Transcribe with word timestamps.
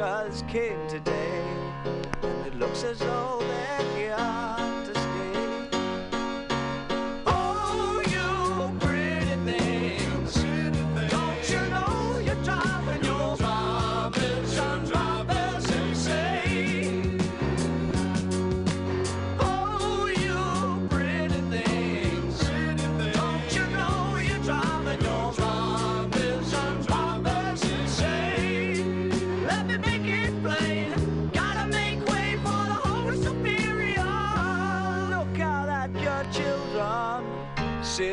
strangers 0.00 0.42
came 0.48 0.88
today, 0.88 1.44
and 2.22 2.46
it 2.46 2.54
looks 2.54 2.84
as 2.84 2.98
though 3.00 3.38
they're 3.40 3.99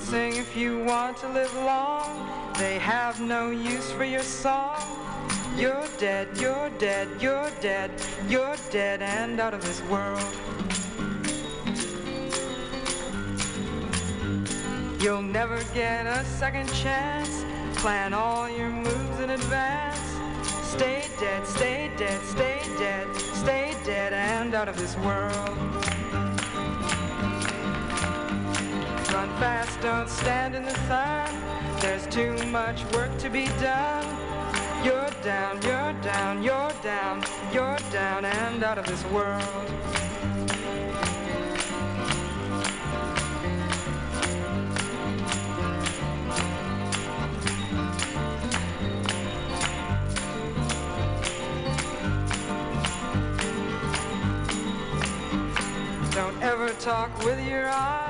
Sing 0.00 0.36
if 0.36 0.56
you 0.56 0.82
want 0.84 1.18
to 1.18 1.28
live 1.28 1.54
long. 1.54 2.52
They 2.58 2.78
have 2.78 3.20
no 3.20 3.50
use 3.50 3.92
for 3.92 4.04
your 4.04 4.22
song. 4.22 4.80
You're 5.56 5.86
dead, 5.98 6.28
you're 6.36 6.70
dead, 6.78 7.08
you're 7.20 7.50
dead, 7.60 7.90
you're 8.28 8.56
dead 8.70 9.02
and 9.02 9.38
out 9.38 9.54
of 9.54 9.62
this 9.62 9.80
world. 9.82 10.20
You'll 15.00 15.22
never 15.22 15.62
get 15.74 16.06
a 16.06 16.24
second 16.24 16.72
chance. 16.72 17.44
Plan 17.78 18.12
all 18.12 18.48
your 18.48 18.70
moves 18.70 19.20
in 19.20 19.30
advance. 19.30 19.98
Stay 20.62 21.08
dead, 21.20 21.46
stay 21.46 21.90
dead, 21.96 22.20
stay 22.22 22.60
dead, 22.78 23.16
stay 23.16 23.76
dead 23.84 24.12
and 24.12 24.54
out 24.54 24.68
of 24.68 24.76
this 24.78 24.96
world. 24.98 25.99
Fast, 29.40 29.80
don't 29.80 30.06
stand 30.06 30.54
in 30.54 30.62
the 30.62 30.74
sun. 30.86 31.26
There's 31.80 32.06
too 32.08 32.34
much 32.48 32.84
work 32.92 33.16
to 33.20 33.30
be 33.30 33.46
done. 33.58 34.04
You're 34.84 35.08
down, 35.22 35.62
you're 35.62 35.94
down, 36.02 36.42
you're 36.42 36.72
down, 36.82 37.24
you're 37.50 37.78
down 37.90 38.26
and 38.26 38.62
out 38.62 38.76
of 38.76 38.84
this 38.84 39.02
world. 39.06 39.42
Don't 56.12 56.42
ever 56.42 56.68
talk 56.74 57.10
with 57.24 57.42
your 57.48 57.70
eyes. 57.70 58.09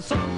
Maybe 0.00 0.06
sometimes 0.08 0.29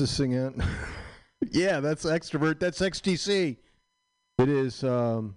this 0.00 0.16
thing 0.16 0.36
out? 0.36 0.54
yeah, 1.52 1.80
that's 1.80 2.04
extrovert. 2.04 2.58
That's 2.58 2.80
XTC. 2.80 3.56
It 4.38 4.48
is. 4.48 4.82
Um, 4.82 5.36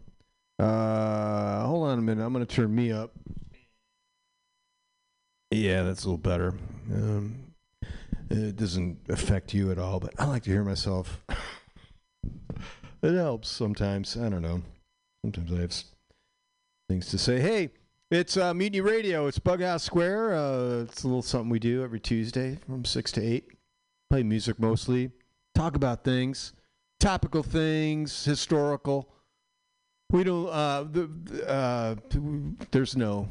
uh, 0.57 1.65
hold 1.65 1.89
on 1.89 1.99
a 1.99 2.01
minute. 2.01 2.25
I'm 2.25 2.33
going 2.33 2.45
to 2.45 2.55
turn 2.55 2.73
me 2.73 2.91
up. 2.91 3.11
Yeah, 5.51 5.83
that's 5.83 6.03
a 6.03 6.07
little 6.07 6.17
better. 6.17 6.55
Um, 6.91 7.53
it 8.29 8.55
doesn't 8.55 8.97
affect 9.09 9.53
you 9.53 9.71
at 9.71 9.77
all, 9.77 9.99
but 9.99 10.13
I 10.17 10.25
like 10.25 10.43
to 10.43 10.49
hear 10.49 10.63
myself. 10.63 11.23
it 13.03 13.13
helps 13.13 13.49
sometimes. 13.49 14.17
I 14.17 14.29
don't 14.29 14.41
know. 14.41 14.63
Sometimes 15.23 15.53
I 15.53 15.61
have 15.61 15.83
things 16.89 17.09
to 17.09 17.17
say. 17.17 17.39
Hey, 17.39 17.69
it's 18.09 18.37
uh, 18.37 18.53
Mutiny 18.53 18.81
Radio. 18.81 19.27
It's 19.27 19.39
Bughouse 19.39 19.83
Square. 19.83 20.35
Uh, 20.35 20.81
it's 20.83 21.03
a 21.03 21.07
little 21.07 21.21
something 21.21 21.49
we 21.49 21.59
do 21.59 21.83
every 21.83 21.99
Tuesday 21.99 22.57
from 22.65 22.85
6 22.85 23.11
to 23.13 23.21
8. 23.21 23.52
Play 24.13 24.21
music 24.21 24.59
mostly. 24.59 25.09
Talk 25.55 25.75
about 25.75 26.03
things, 26.03 26.53
topical 26.99 27.41
things, 27.41 28.23
historical. 28.23 29.09
We 30.11 30.23
don't, 30.23 30.49
uh, 30.49 30.83
the, 30.83 31.49
uh, 31.49 31.95
there's 32.69 32.95
no, 32.95 33.27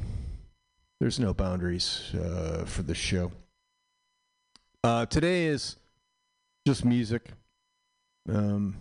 there's 0.98 1.20
no 1.20 1.34
boundaries 1.34 2.12
uh, 2.16 2.64
for 2.66 2.82
this 2.82 2.96
show. 2.98 3.30
Uh, 4.82 5.06
today 5.06 5.46
is 5.46 5.76
just 6.66 6.84
music. 6.84 7.28
Um, 8.28 8.74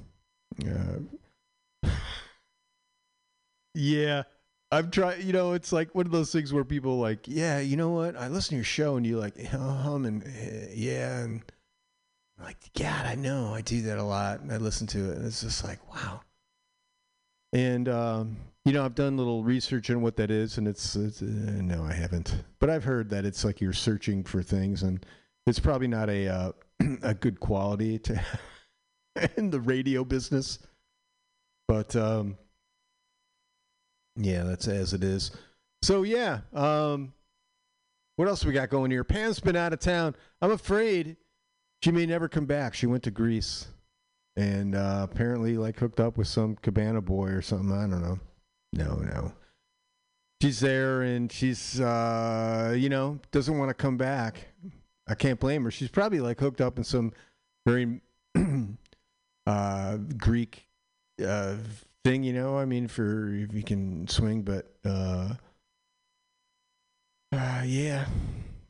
uh, 0.66 1.88
yeah, 3.76 4.24
I've 4.72 4.90
tried. 4.90 5.24
You 5.24 5.34
know, 5.34 5.54
it's 5.54 5.72
like 5.72 5.94
one 5.94 6.08
of 6.08 6.12
those 6.12 6.32
things 6.32 6.52
where 6.52 6.64
people 6.64 6.98
like, 6.98 7.28
yeah, 7.28 7.60
you 7.60 7.78
know 7.78 7.90
what? 7.90 8.18
I 8.18 8.28
listen 8.28 8.50
to 8.50 8.56
your 8.56 8.64
show 8.64 8.98
and 8.98 9.06
you 9.06 9.20
like 9.20 9.40
hum 9.46 10.06
and 10.06 10.24
uh, 10.24 10.72
yeah, 10.74 11.20
and 11.20 11.44
like, 12.42 12.58
God, 12.78 13.06
I 13.06 13.16
know 13.16 13.54
I 13.54 13.62
do 13.62 13.82
that 13.84 13.98
a 13.98 14.04
lot. 14.04 14.42
I 14.50 14.58
listen 14.58 14.88
to 14.88 15.12
it, 15.12 15.18
and 15.18 15.26
it's 15.26 15.42
just 15.42 15.64
like, 15.64 15.80
wow. 15.94 16.22
And 17.54 17.90
um, 17.90 18.38
you 18.66 18.74
know, 18.74 18.86
I've 18.86 18.96
done 18.96 19.14
a 19.14 19.18
little 19.18 19.44
research 19.44 19.90
on 19.90 20.02
what 20.02 20.16
that 20.18 20.32
is, 20.32 20.58
and 20.58 20.68
it's, 20.68 20.96
it's 20.96 21.22
uh, 21.22 21.26
no, 21.26 21.84
I 21.84 21.94
haven't. 21.94 22.44
But 22.60 22.70
I've 22.70 22.84
heard 22.84 23.10
that 23.10 23.26
it's 23.26 23.44
like 23.44 23.60
you're 23.60 23.74
searching 23.74 24.24
for 24.24 24.44
things, 24.44 24.84
and 24.84 25.06
it's 25.48 25.60
probably 25.60 25.88
not 25.88 26.10
a 26.10 26.28
uh, 26.28 26.52
a 27.04 27.14
good 27.14 27.40
quality 27.40 28.00
to 28.00 28.22
in 29.38 29.50
the 29.50 29.60
radio 29.60 30.04
business. 30.04 30.60
But 31.68 31.96
um, 31.96 32.38
yeah, 34.16 34.44
that's 34.44 34.68
as 34.68 34.94
it 34.94 35.04
is. 35.04 35.32
So 35.82 36.04
yeah, 36.04 36.42
um, 36.54 37.14
what 38.18 38.28
else 38.28 38.46
we 38.46 38.54
got 38.54 38.70
going 38.70 38.92
here? 38.92 39.04
Pam's 39.04 39.40
been 39.40 39.56
out 39.56 39.74
of 39.74 39.80
town. 39.80 40.16
I'm 40.42 40.52
afraid 40.52 41.18
she 41.82 41.92
may 41.92 42.06
never 42.06 42.28
come 42.28 42.46
back. 42.46 42.74
She 42.74 42.86
went 42.86 43.04
to 43.04 43.12
Greece, 43.12 43.68
and 44.36 44.76
uh, 44.76 45.08
apparently 45.10 45.58
like 45.58 45.80
hooked 45.80 46.00
up 46.00 46.18
with 46.18 46.28
some 46.28 46.56
cabana 46.58 47.02
boy 47.02 47.28
or 47.30 47.42
something. 47.42 47.72
I 47.72 47.82
don't 47.82 48.02
know. 48.02 48.20
No, 48.74 48.96
no. 48.96 49.34
She's 50.42 50.60
there, 50.60 51.02
and 51.02 51.32
she's 51.32 51.80
uh, 51.80 52.76
you 52.78 52.90
know 52.90 53.20
doesn't 53.32 53.58
want 53.58 53.70
to 53.70 53.74
come 53.74 53.98
back. 53.98 54.48
I 55.08 55.16
can't 55.16 55.40
blame 55.40 55.64
her. 55.64 55.72
She's 55.72 55.90
probably 55.90 56.20
like 56.20 56.40
hooked 56.40 56.62
up 56.62 56.78
in 56.78 56.84
some 56.84 57.14
very 57.66 58.02
uh, 59.46 59.98
Greek 60.18 60.68
uh, 61.26 61.58
thing, 62.04 62.24
you 62.24 62.34
know. 62.34 62.58
I 62.58 62.66
mean, 62.66 62.88
for 62.88 63.34
if 63.34 63.54
you 63.54 63.64
can 63.64 64.08
swing, 64.08 64.44
but 64.44 64.74
uh, 64.86 65.34
uh, 67.34 67.64
yeah. 67.66 68.06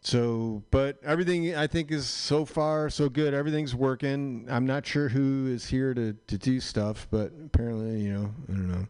So, 0.03 0.63
but 0.71 0.97
everything 1.03 1.55
I 1.55 1.67
think 1.67 1.91
is 1.91 2.07
so 2.07 2.43
far 2.43 2.89
so 2.89 3.07
good. 3.07 3.35
Everything's 3.35 3.75
working. 3.75 4.47
I'm 4.49 4.65
not 4.65 4.85
sure 4.85 5.09
who 5.09 5.47
is 5.47 5.65
here 5.67 5.93
to 5.93 6.13
to 6.13 6.37
do 6.37 6.59
stuff, 6.59 7.07
but 7.11 7.31
apparently, 7.45 8.01
you 8.01 8.13
know, 8.13 8.33
I 8.49 8.51
don't 8.51 8.71
know. 8.71 8.87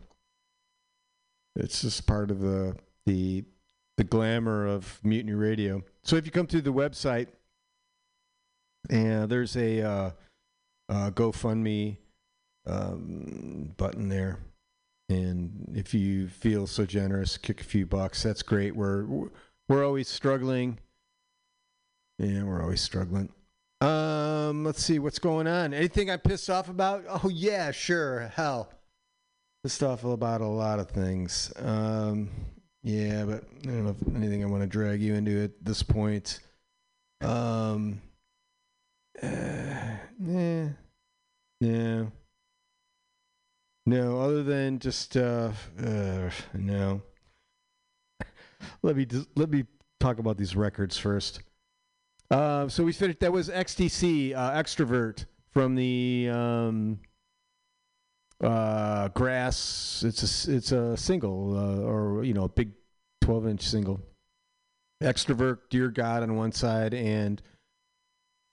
It's 1.58 1.82
just 1.82 2.08
part 2.08 2.32
of 2.32 2.40
the 2.40 2.78
the 3.06 3.44
the 3.98 4.06
glamour 4.06 4.66
of 4.66 5.00
Mutiny 5.04 5.34
Radio. 5.34 5.84
So 6.02 6.16
if 6.16 6.26
you 6.26 6.32
come 6.32 6.48
to 6.48 6.62
the 6.62 6.72
website, 6.72 7.28
and 8.90 9.30
there's 9.30 9.58
a 9.58 9.82
uh, 9.82 10.12
uh, 10.88 11.12
GoFundMe 11.12 11.98
um, 12.66 13.74
button 13.76 14.08
there, 14.08 14.40
and 15.10 15.74
if 15.76 15.94
you 15.94 16.30
feel 16.30 16.68
so 16.68 16.86
generous, 16.86 17.38
kick 17.38 17.60
a 17.60 17.66
few 17.66 17.86
bucks. 17.86 18.24
That's 18.24 18.44
great. 18.44 18.78
We're 18.78 19.06
we're 19.68 19.86
always 19.86 20.08
struggling. 20.08 20.80
Yeah, 22.22 22.44
we're 22.44 22.62
always 22.62 22.82
struggling. 22.82 23.30
Um, 23.82 24.64
let's 24.64 24.84
see 24.84 25.00
what's 25.00 25.18
going 25.18 25.48
on. 25.48 25.74
Anything 25.74 26.12
I'm 26.12 26.20
pissed 26.20 26.52
off 26.52 26.70
about? 26.70 27.04
Oh 27.08 27.30
yeah, 27.30 27.72
sure. 27.72 28.32
Hell, 28.36 28.72
pissed 29.64 29.82
off 29.82 30.04
about 30.04 30.42
a 30.42 30.48
lot 30.48 30.78
of 30.78 30.92
things. 30.92 31.52
Um, 31.58 32.30
yeah, 32.84 33.26
but 33.26 33.44
I 33.64 33.66
don't 33.66 33.86
know 33.86 33.96
if 34.00 34.16
anything 34.16 34.44
I 34.44 34.48
want 34.48 34.62
to 34.62 34.68
drag 34.68 35.02
you 35.02 35.16
into 35.16 35.44
at 35.44 35.66
this 35.66 35.82
point. 35.82 36.42
Um, 37.22 38.00
uh, 39.22 39.28
yeah, 40.24 40.68
yeah. 41.60 42.04
No, 43.88 44.22
other 44.22 44.44
than 44.44 44.78
just 44.78 45.18
uh, 45.18 45.50
uh 45.84 46.30
no. 46.54 47.02
Let 48.84 48.96
me 48.96 49.06
just, 49.08 49.28
let 49.36 49.50
me 49.50 49.66
talk 50.00 50.20
about 50.20 50.38
these 50.38 50.56
records 50.56 51.00
first. 51.00 51.42
Uh, 52.32 52.70
so 52.70 52.86
we 52.86 52.94
finished. 52.94 53.20
That 53.20 53.34
was 53.34 53.50
XTC 53.50 54.34
uh, 54.34 54.52
extrovert 54.54 55.26
from 55.52 55.76
the 55.76 56.30
um, 56.32 57.00
uh, 58.42 59.10
Grass. 59.10 60.02
It's 60.08 60.48
a 60.48 60.56
it's 60.56 60.72
a 60.72 60.96
single 60.96 61.58
uh, 61.58 61.82
or 61.82 62.24
you 62.24 62.34
know 62.34 62.46
a 62.46 62.50
big 62.50 62.72
twelve 63.20 63.46
inch 63.46 63.64
single. 63.64 64.00
Extrovert, 65.04 65.58
Dear 65.70 65.90
God 65.90 66.24
on 66.24 66.36
one 66.38 66.54
side 66.54 66.94
and 66.94 67.42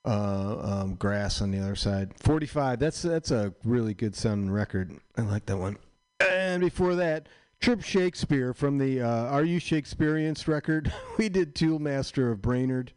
uh, 0.04 0.80
um, 0.80 0.94
Grass 0.96 1.40
on 1.40 1.52
the 1.52 1.60
other 1.60 1.76
side. 1.76 2.14
Forty 2.18 2.46
five. 2.46 2.80
That's 2.80 3.02
that's 3.02 3.30
a 3.30 3.54
really 3.62 3.94
good 3.94 4.16
sounding 4.16 4.50
record. 4.50 4.92
I 5.16 5.22
like 5.22 5.46
that 5.46 5.56
one. 5.56 5.78
And 6.18 6.60
before 6.62 6.96
that, 6.96 7.28
Trip 7.60 7.84
Shakespeare 7.84 8.52
from 8.52 8.78
the 8.78 9.02
Are 9.02 9.44
You 9.44 9.60
Shakespearienced 9.60 10.48
record. 10.48 10.92
we 11.16 11.28
did 11.28 11.54
Tool 11.54 11.78
Master 11.78 12.32
of 12.32 12.42
Brainerd. 12.42 12.92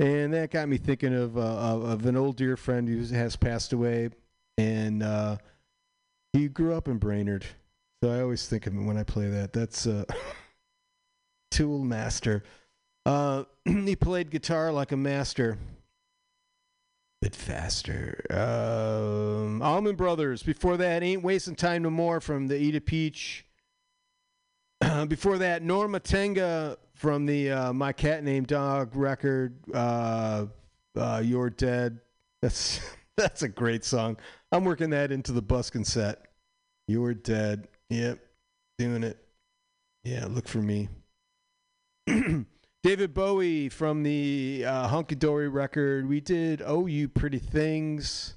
And 0.00 0.32
that 0.32 0.50
got 0.50 0.66
me 0.66 0.78
thinking 0.78 1.14
of 1.14 1.36
uh, 1.36 1.40
of, 1.42 2.06
an 2.06 2.16
old 2.16 2.36
dear 2.36 2.56
friend 2.56 2.88
who 2.88 3.14
has 3.14 3.36
passed 3.36 3.74
away, 3.74 4.08
and 4.56 5.02
uh, 5.02 5.36
he 6.32 6.48
grew 6.48 6.74
up 6.74 6.88
in 6.88 6.96
Brainerd. 6.96 7.44
So 8.02 8.10
I 8.10 8.22
always 8.22 8.48
think 8.48 8.66
of 8.66 8.72
him 8.72 8.86
when 8.86 8.96
I 8.96 9.02
play 9.02 9.28
that. 9.28 9.52
That's 9.52 9.86
uh, 9.86 10.04
Tool 11.50 11.84
Master. 11.84 12.42
Uh, 13.04 13.44
he 13.66 13.94
played 13.94 14.30
guitar 14.30 14.72
like 14.72 14.90
a 14.90 14.96
master, 14.96 15.58
bit 17.20 17.36
faster. 17.36 18.24
Um, 18.30 19.60
Allman 19.60 19.96
Brothers. 19.96 20.42
Before 20.42 20.78
that, 20.78 21.02
Ain't 21.02 21.22
Wasting 21.22 21.56
Time 21.56 21.82
No 21.82 21.90
More 21.90 22.22
from 22.22 22.46
the 22.46 22.56
Eat 22.56 22.74
a 22.74 22.80
Peach. 22.80 23.44
Before 25.08 25.36
that, 25.36 25.62
Norma 25.62 26.00
Tanega 26.00 26.78
from 27.00 27.24
the 27.24 27.50
uh, 27.50 27.72
My 27.72 27.94
Cat 27.94 28.22
Named 28.22 28.46
Dog 28.46 28.94
record. 28.94 29.56
Uh, 29.72 30.46
uh, 30.94 31.22
You're 31.24 31.48
Dead. 31.48 31.98
That's 32.42 32.80
that's 33.16 33.42
a 33.42 33.48
great 33.48 33.84
song. 33.84 34.18
I'm 34.52 34.64
working 34.64 34.90
that 34.90 35.10
into 35.10 35.32
the 35.32 35.40
buskin 35.40 35.82
set. 35.82 36.26
You're 36.88 37.14
dead. 37.14 37.68
Yep, 37.88 38.18
doing 38.78 39.02
it. 39.02 39.16
Yeah, 40.04 40.26
look 40.28 40.46
for 40.46 40.58
me. 40.58 40.88
David 42.82 43.14
Bowie 43.14 43.70
from 43.70 44.02
the 44.02 44.64
uh, 44.66 44.88
Hunky 44.88 45.14
Dory 45.14 45.48
record. 45.48 46.06
We 46.06 46.20
did 46.20 46.62
Oh 46.64 46.86
You 46.86 47.08
Pretty 47.08 47.38
Things. 47.38 48.36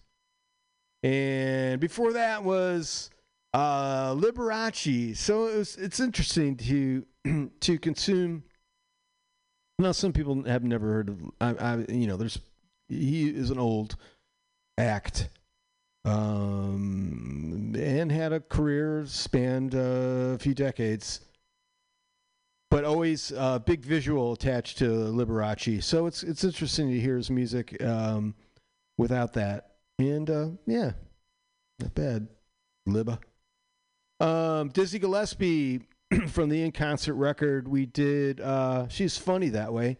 And 1.01 1.81
before 1.81 2.13
that 2.13 2.45
was 2.45 3.09
uh, 3.53 4.13
Liberace. 4.13 5.17
So 5.17 5.47
it 5.47 5.57
was, 5.57 5.75
it's 5.75 5.99
interesting 5.99 6.55
to 6.57 7.05
to 7.59 7.77
consume. 7.79 8.43
Now, 9.79 9.91
some 9.91 10.13
people 10.13 10.43
have 10.43 10.63
never 10.63 10.87
heard 10.91 11.09
of. 11.09 11.19
I, 11.41 11.49
I, 11.53 11.77
you 11.89 12.07
know, 12.07 12.17
there's 12.17 12.39
he 12.87 13.29
is 13.29 13.49
an 13.49 13.59
old 13.59 13.95
act, 14.77 15.29
um, 16.05 17.73
and 17.77 18.11
had 18.11 18.33
a 18.33 18.39
career 18.39 19.05
spanned 19.07 19.75
uh, 19.75 20.35
a 20.35 20.37
few 20.37 20.53
decades 20.53 21.21
but 22.73 22.85
always 22.85 23.31
uh, 23.33 23.59
big 23.59 23.85
visual 23.85 24.33
attached 24.33 24.79
to 24.79 24.85
Liberace. 24.85 25.83
So 25.83 26.07
it's 26.07 26.23
it's 26.23 26.43
interesting 26.43 26.89
to 26.89 26.99
hear 26.99 27.17
his 27.17 27.29
music 27.29 27.79
um, 27.83 28.33
without 28.97 29.33
that. 29.33 29.75
And 29.99 30.27
uh, 30.27 30.47
yeah, 30.65 30.93
not 31.79 31.93
bad. 31.93 32.27
Libba. 32.89 33.19
Um, 34.19 34.69
Dizzy 34.69 34.97
Gillespie 34.97 35.81
from 36.27 36.49
the 36.49 36.61
In 36.63 36.71
Concert 36.71 37.15
record. 37.15 37.67
We 37.67 37.85
did. 37.85 38.41
Uh, 38.41 38.87
She's 38.87 39.17
funny 39.17 39.49
that 39.49 39.73
way. 39.73 39.97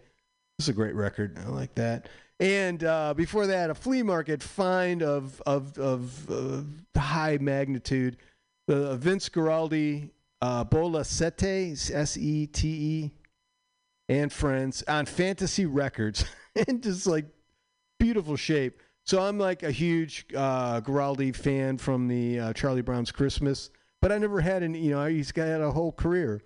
Is 0.60 0.70
a 0.70 0.74
great 0.74 0.96
record. 0.96 1.38
I 1.40 1.50
like 1.50 1.76
that. 1.76 2.08
And 2.40 2.84
uh, 2.84 3.14
before 3.14 3.48
that, 3.48 3.70
a 3.70 3.76
flea 3.76 4.04
market 4.04 4.42
find 4.44 5.02
of 5.02 5.42
of 5.46 5.78
of 5.78 6.30
uh, 6.30 7.00
high 7.00 7.38
magnitude. 7.40 8.18
Uh, 8.68 8.96
Vince 8.96 9.30
Guaraldi, 9.30 10.10
uh, 10.42 10.64
Bola 10.64 11.04
Sete, 11.04 11.92
S 11.92 12.18
E 12.18 12.48
T 12.48 12.68
E, 12.68 13.12
and 14.10 14.32
friends 14.32 14.84
on 14.88 15.06
Fantasy 15.06 15.66
Records, 15.66 16.26
and 16.68 16.82
just 16.82 17.08
like 17.08 17.26
beautiful 18.00 18.36
shape. 18.36 18.80
So 19.06 19.22
I'm 19.22 19.38
like 19.38 19.64
a 19.64 19.72
huge 19.72 20.26
uh, 20.36 20.82
Guaraldi 20.82 21.36
fan 21.36 21.78
from 21.78 22.08
the 22.08 22.40
uh, 22.40 22.54
Charlie 22.54 22.82
Brown's 22.82 23.12
Christmas, 23.12 23.70
but 24.04 24.12
I 24.12 24.18
never 24.18 24.42
had 24.42 24.64
any. 24.64 24.80
You 24.80 24.92
know, 24.92 25.06
he's 25.06 25.32
got 25.32 25.62
a 25.62 25.72
whole 25.72 25.94
career. 25.94 26.42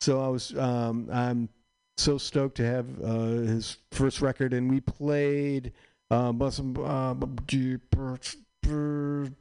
So 0.00 0.24
I 0.24 0.28
was, 0.28 0.56
um, 0.56 1.08
I'm 1.12 1.48
so 1.96 2.18
stoked 2.18 2.56
to 2.58 2.64
have 2.64 2.86
uh, 3.02 3.42
his 3.50 3.78
first 3.90 4.20
record, 4.22 4.52
and 4.52 4.70
we 4.70 4.78
played 4.78 5.72
uh, 6.12 6.28
uh, 6.28 7.14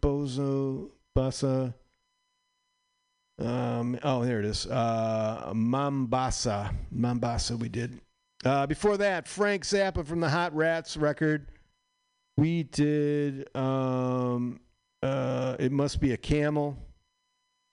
Bozo, 0.01 0.89
Bossa. 1.15 1.73
Um, 3.39 3.99
oh, 4.01 4.25
there 4.25 4.39
it 4.39 4.45
is. 4.45 4.65
Uh, 4.65 5.51
Mambasa, 5.53 6.73
Mambasa. 6.91 7.55
We 7.55 7.69
did. 7.69 8.01
Uh, 8.43 8.65
before 8.65 8.97
that, 8.97 9.27
Frank 9.27 9.63
Zappa 9.63 10.03
from 10.03 10.21
the 10.21 10.29
Hot 10.29 10.55
Rats 10.55 10.97
record. 10.97 11.51
We 12.35 12.63
did. 12.63 13.55
Um, 13.55 14.59
uh, 15.03 15.55
it 15.59 15.71
must 15.71 16.01
be 16.01 16.13
a 16.13 16.17
camel. 16.17 16.79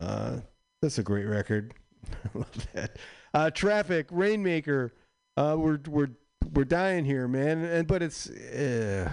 Uh, 0.04 0.40
that's 0.82 0.98
a 0.98 1.02
great 1.02 1.24
record. 1.24 1.72
I 2.12 2.38
love 2.38 2.68
that. 2.74 2.98
Uh, 3.32 3.50
traffic, 3.50 4.06
rainmaker. 4.10 4.92
Uh, 5.36 5.56
we're 5.58 5.80
we're 5.88 6.10
we're 6.52 6.64
dying 6.64 7.04
here, 7.04 7.26
man. 7.26 7.64
And 7.64 7.88
but 7.88 8.02
it's, 8.02 8.28
uh, 8.28 9.10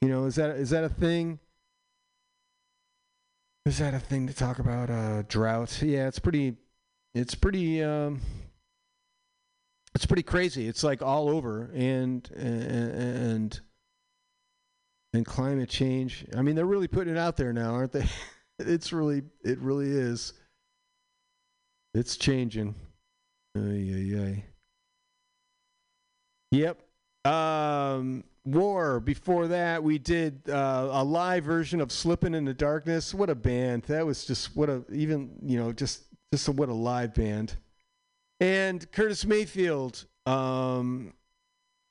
you 0.00 0.08
know, 0.08 0.26
is 0.26 0.36
that 0.36 0.50
is 0.50 0.70
that 0.70 0.84
a 0.84 0.88
thing? 0.88 1.40
Is 3.66 3.78
that 3.78 3.94
a 3.94 3.98
thing 3.98 4.26
to 4.28 4.34
talk 4.34 4.58
about? 4.58 4.90
Uh, 4.90 5.22
drought? 5.28 5.82
Yeah, 5.82 6.06
it's 6.06 6.18
pretty. 6.18 6.56
It's 7.14 7.34
pretty. 7.34 7.82
Um, 7.82 8.20
it's 9.94 10.06
pretty 10.06 10.22
crazy. 10.22 10.68
It's 10.68 10.84
like 10.84 11.02
all 11.02 11.28
over, 11.28 11.70
and 11.74 12.30
and 12.30 13.60
and 15.12 15.26
climate 15.26 15.68
change. 15.68 16.24
I 16.36 16.42
mean, 16.42 16.54
they're 16.54 16.64
really 16.64 16.88
putting 16.88 17.14
it 17.14 17.18
out 17.18 17.36
there 17.36 17.52
now, 17.52 17.74
aren't 17.74 17.92
they? 17.92 18.06
it's 18.58 18.92
really, 18.92 19.22
it 19.44 19.58
really 19.58 19.90
is. 19.90 20.32
It's 21.94 22.16
changing. 22.16 22.74
Ay, 23.56 24.14
ay. 24.18 24.44
Yep. 26.50 26.80
Um, 27.24 28.24
War. 28.44 29.00
Before 29.00 29.48
that, 29.48 29.82
we 29.82 29.98
did 29.98 30.48
uh, 30.48 30.88
a 30.90 31.04
live 31.04 31.44
version 31.44 31.80
of 31.80 31.92
"Slipping 31.92 32.34
in 32.34 32.44
the 32.44 32.54
Darkness." 32.54 33.12
What 33.12 33.28
a 33.28 33.34
band! 33.34 33.82
That 33.84 34.06
was 34.06 34.24
just 34.24 34.56
what 34.56 34.70
a 34.70 34.84
even 34.90 35.38
you 35.42 35.58
know 35.58 35.72
just 35.72 36.04
just 36.32 36.48
a, 36.48 36.52
what 36.52 36.68
a 36.68 36.74
live 36.74 37.14
band. 37.14 37.56
And 38.40 38.90
Curtis 38.92 39.26
Mayfield, 39.26 40.06
um, 40.24 41.12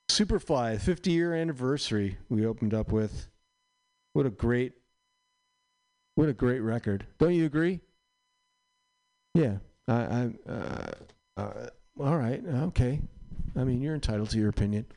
Superfly, 0.10 0.80
50 0.80 1.12
year 1.12 1.34
anniversary. 1.34 2.18
We 2.30 2.46
opened 2.46 2.74
up 2.74 2.92
with. 2.92 3.28
What 4.14 4.26
a 4.26 4.32
great, 4.32 4.74
what 6.18 6.30
a 6.30 6.34
great 6.34 6.62
record! 6.62 7.06
Don't 7.20 7.36
you 7.36 7.46
agree? 7.46 7.80
Yeah, 9.36 9.58
I, 9.88 9.94
I 9.94 10.32
uh, 10.50 10.92
uh, 11.38 11.70
all 12.00 12.18
right, 12.18 12.44
okay. 12.48 13.00
I 13.56 13.64
mean, 13.64 13.82
you're 13.82 13.94
entitled 13.94 14.32
to 14.32 14.40
your 14.40 14.50
opinion. 14.50 14.88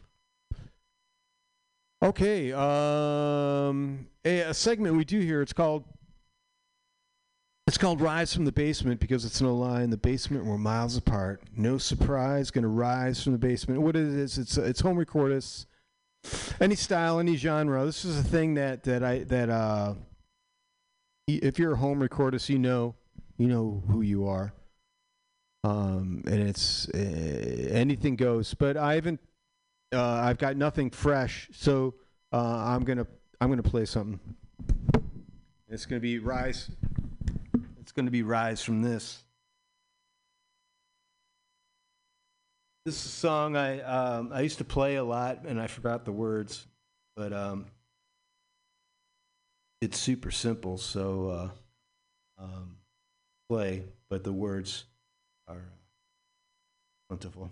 Okay, 2.03 2.53
um, 2.53 4.07
a, 4.25 4.41
a 4.41 4.55
segment 4.55 4.97
we 4.97 5.05
do 5.05 5.21
here. 5.21 5.43
It's 5.43 5.53
called. 5.53 5.85
It's 7.67 7.77
called 7.77 8.01
Rise 8.01 8.33
from 8.35 8.47
the 8.47 8.53
Basement 8.53 8.99
because 8.99 9.27
it's 9.27 9.43
no 9.43 9.55
lie. 9.55 9.83
In 9.83 9.91
the 9.91 9.99
basement, 9.99 10.47
we're 10.47 10.57
miles 10.57 10.97
apart. 10.97 11.43
No 11.55 11.77
surprise, 11.77 12.51
going 12.51 12.63
to 12.63 12.69
rise 12.69 13.23
from 13.23 13.33
the 13.33 13.39
basement. 13.39 13.83
What 13.83 13.95
it 13.95 14.07
is, 14.07 14.39
it's 14.39 14.57
it's 14.57 14.81
home 14.81 14.97
recordists, 14.97 15.67
any 16.63 16.77
style, 16.77 17.21
any 17.21 17.37
genre. 17.37 17.85
This 17.85 18.07
is 18.07 18.19
a 18.19 18.25
thing 18.25 18.55
that 18.55 18.85
that 18.85 19.05
I 19.05 19.25
that 19.25 19.51
uh, 19.51 19.95
if 21.37 21.59
you're 21.59 21.73
a 21.73 21.77
home 21.77 22.01
recordist, 22.01 22.49
you 22.49 22.59
know, 22.59 22.95
you 23.39 23.47
know 23.47 23.83
who 23.89 24.03
you 24.03 24.27
are 24.27 24.53
um, 25.65 26.23
and 26.27 26.49
it's 26.49 26.89
uh, 26.89 27.69
anything 27.71 28.17
goes. 28.17 28.55
But 28.55 28.77
I 28.77 28.95
haven't. 28.95 29.21
Uh, 29.93 30.03
I've 30.03 30.39
got 30.39 30.57
nothing 30.57 30.91
fresh, 30.91 31.49
so 31.53 31.95
uh, 32.33 32.65
I'm 32.67 32.85
gonna 32.85 33.07
I'm 33.41 33.51
gonna 33.51 33.63
play 33.63 33.85
something. 33.85 34.21
It's 35.69 35.87
gonna 35.87 36.01
be 36.01 36.19
rise. 36.19 36.71
It's 37.81 37.93
gonna 37.93 38.11
be 38.11 38.23
rise 38.23 38.63
from 38.63 38.83
this. 38.83 39.23
This 42.87 42.95
is 42.95 43.07
a 43.07 43.09
song 43.09 43.57
I 43.57 43.81
um, 43.83 44.31
I 44.33 44.41
used 44.41 44.59
to 44.59 44.65
play 44.65 44.97
a 44.97 45.05
lot, 45.05 45.45
and 45.45 45.61
I 45.61 45.67
forgot 45.67 46.05
the 46.05 46.13
words, 46.13 46.67
but 47.17 47.33
um, 47.33 47.67
it's 49.81 49.99
super 49.99 50.31
simple. 50.31 50.79
So 50.79 51.53
uh, 52.39 52.43
um, 52.43 52.77
play, 53.49 53.85
but 54.09 54.25
the 54.25 54.33
words 54.33 54.85
are 55.49 55.65
plentiful. 57.09 57.51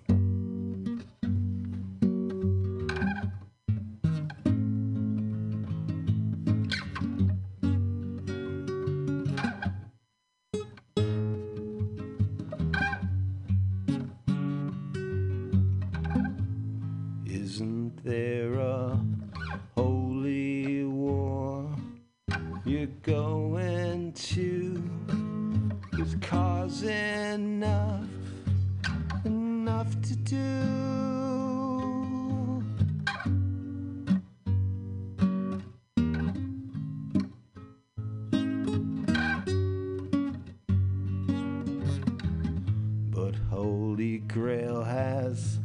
But 43.19 43.35
Holy 43.51 44.19
Grail 44.19 44.85
has 44.85 45.59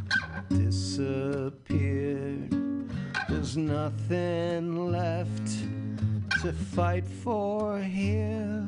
disappeared. 0.49 2.49
There's 3.30 3.56
nothing 3.56 4.91
left 4.91 5.47
to 6.41 6.51
fight 6.51 7.06
for 7.06 7.80
here. 7.80 8.68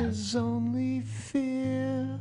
There's 0.00 0.34
only 0.34 1.02
fear. 1.02 2.18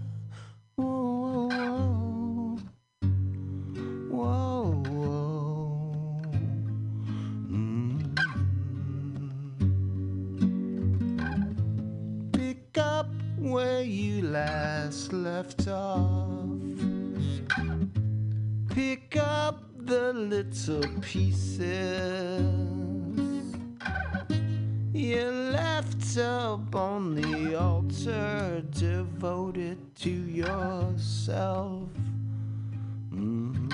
Left 15.62 15.68
off. 15.68 16.49
Pick 18.70 19.18
up 19.18 19.64
the 19.78 20.14
little 20.14 20.84
pieces 21.01 22.41
you 24.93 25.26
left 25.26 26.18
up 26.18 26.76
on 26.76 27.16
the 27.16 27.55
altar 27.59 28.64
devoted 28.72 29.78
to 29.95 30.09
yourself. 30.09 31.89
Mhm. 33.12 33.72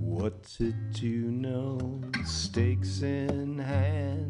What 0.00 0.42
to 0.58 0.72
do, 0.92 1.30
no 1.30 2.00
stakes 2.24 3.02
in 3.02 3.58
hand. 3.58 4.28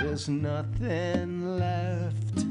There's 0.00 0.28
nothing 0.28 1.58
left. 1.58 2.47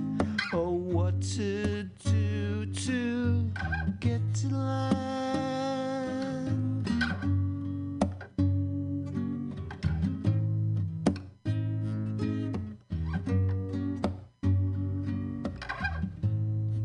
Oh, 0.54 0.70
what 0.70 1.22
to 1.36 1.84
do 1.84 2.66
to 2.66 3.52
get 4.00 4.22
to 4.36 4.48
land? 4.48 5.68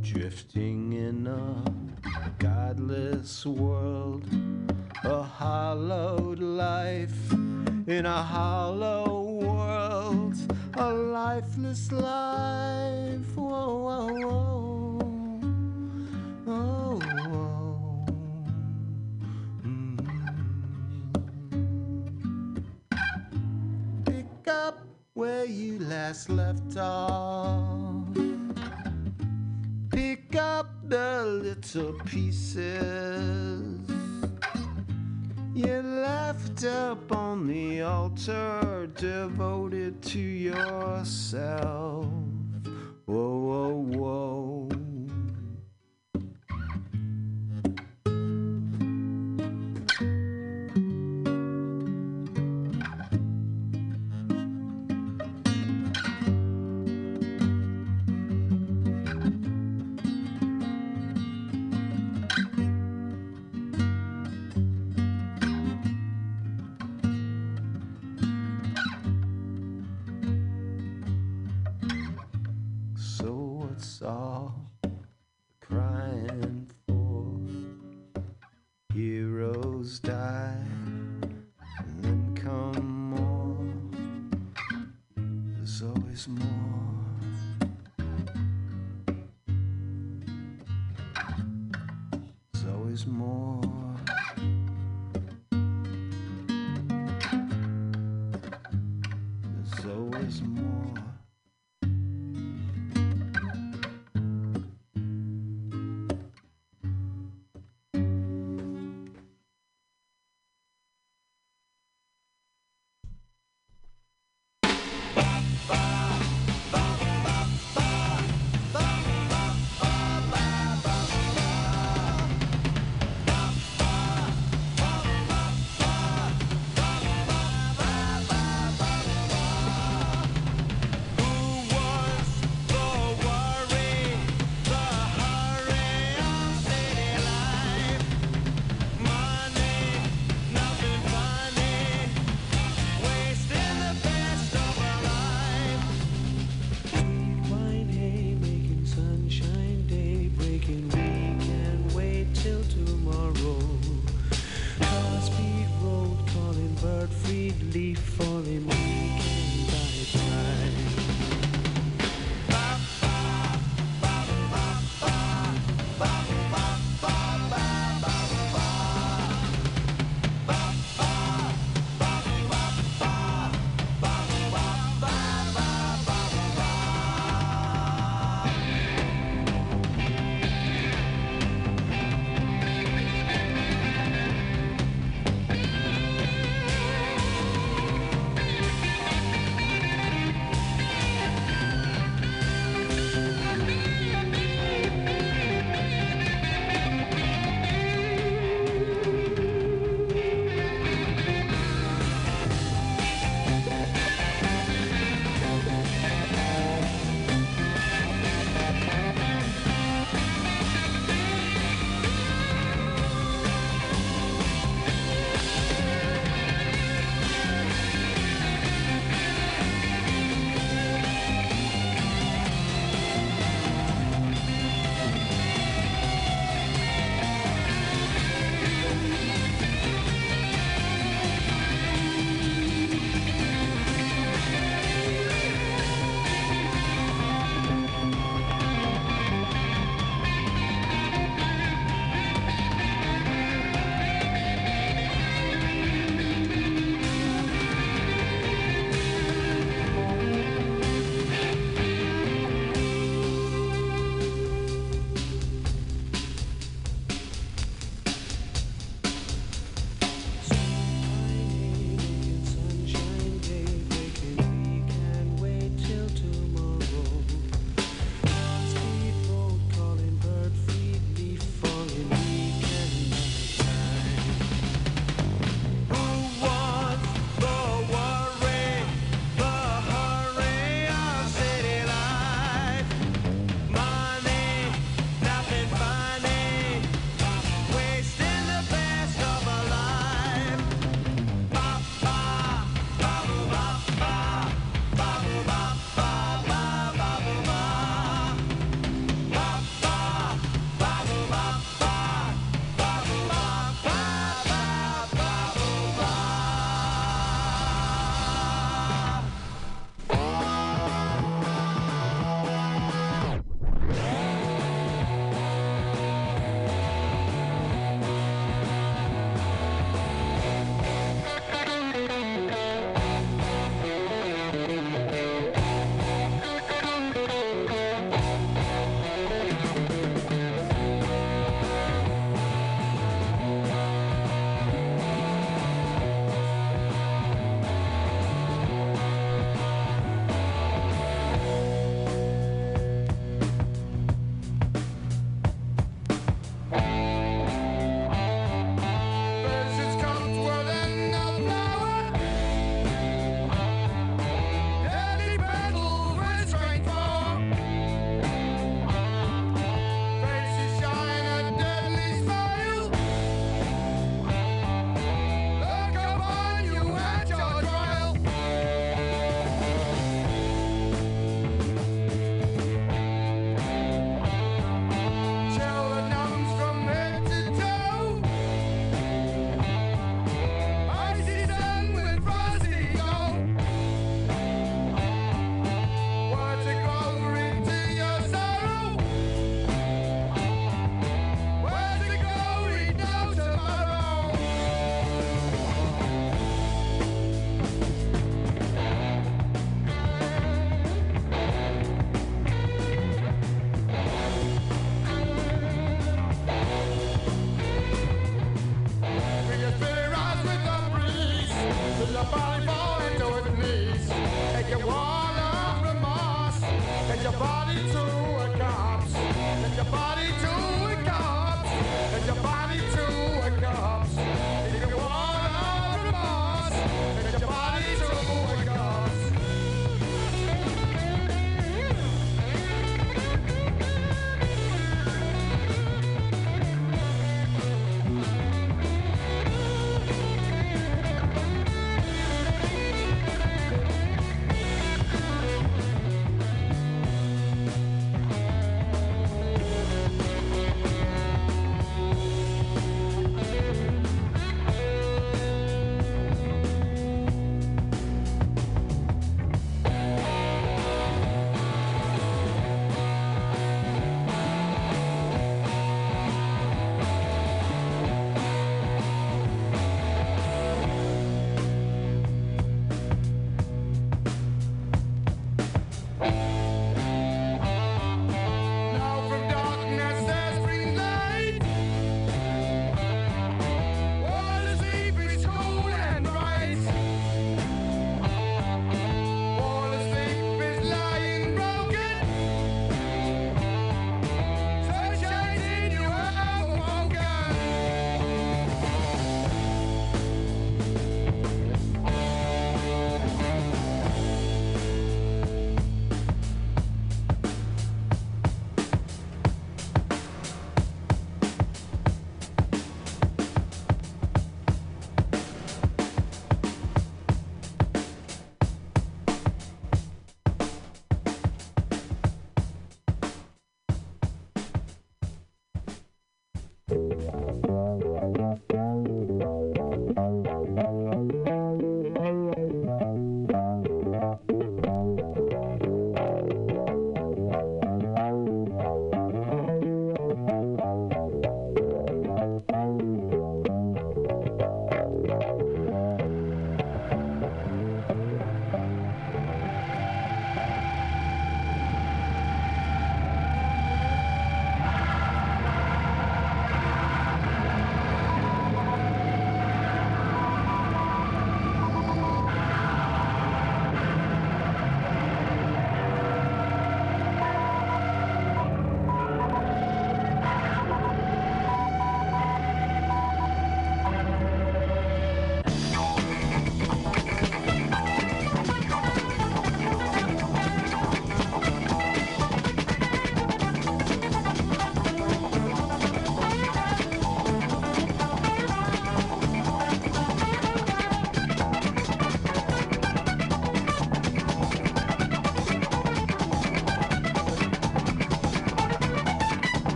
drifting 0.00 0.92
in 0.92 1.26
a 1.26 1.64
godless 2.38 3.44
world, 3.44 4.24
a 5.04 5.22
hollowed 5.22 6.38
life 6.38 7.32
in 7.86 8.06
a 8.06 8.22
hollow 8.22 9.19
a 10.80 10.92
lifeless 10.94 11.92
life. 11.92 13.36
Whoa, 13.36 13.76
whoa, 13.84 14.06
whoa. 14.24 14.98
Oh. 16.46 16.98
Mm. 19.62 19.98
Pick 24.06 24.48
up 24.48 24.80
where 25.12 25.44
you 25.44 25.78
last 25.80 26.30
left 26.30 26.78
off. 26.78 28.08
Pick 29.90 30.34
up 30.34 30.88
the 30.88 31.26
little 31.26 31.92
pieces 32.06 33.99
you 35.54 35.82
left 35.82 36.64
up 36.64 37.12
on 37.12 37.46
the 37.46 37.82
altar 37.82 38.88
devoted 38.94 40.00
to 40.02 40.18
yourself. 40.18 42.06
Whoa, 43.06 43.38
whoa, 43.38 43.68
whoa. 43.68 44.89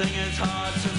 everything 0.00 0.28
is 0.28 0.38
hard 0.38 0.74
to 0.74 0.97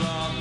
love. 0.00 0.39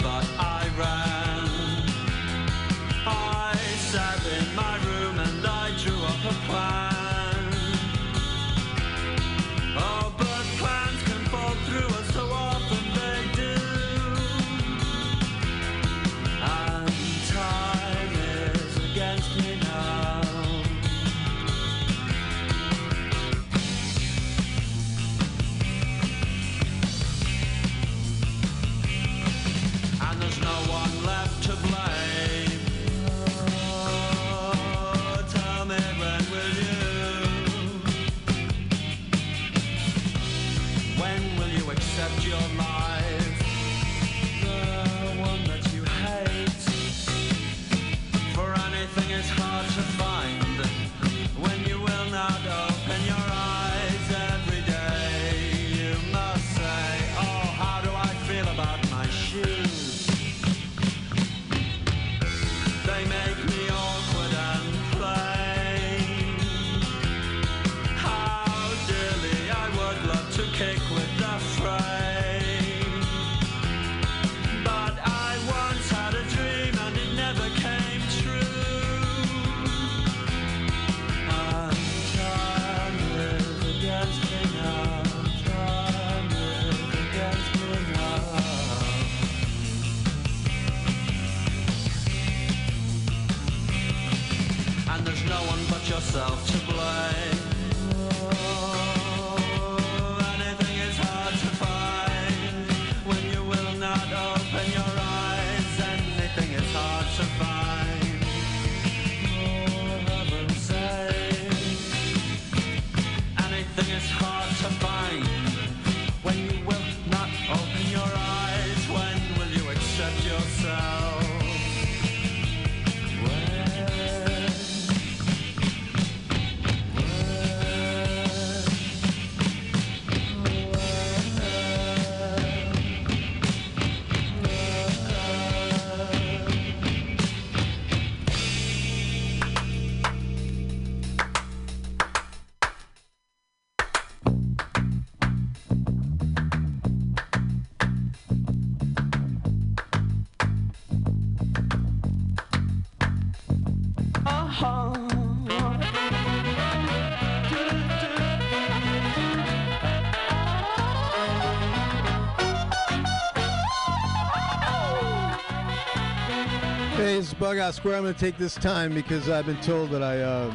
Doug, 167.50 167.58
I 167.58 167.72
square. 167.72 167.96
I'm 167.96 168.04
going 168.04 168.14
to 168.14 168.20
take 168.20 168.38
this 168.38 168.54
time 168.54 168.94
because 168.94 169.28
I've 169.28 169.48
been 169.48 169.60
told 169.60 169.90
that 169.90 170.04
I 170.04 170.22
um, 170.22 170.52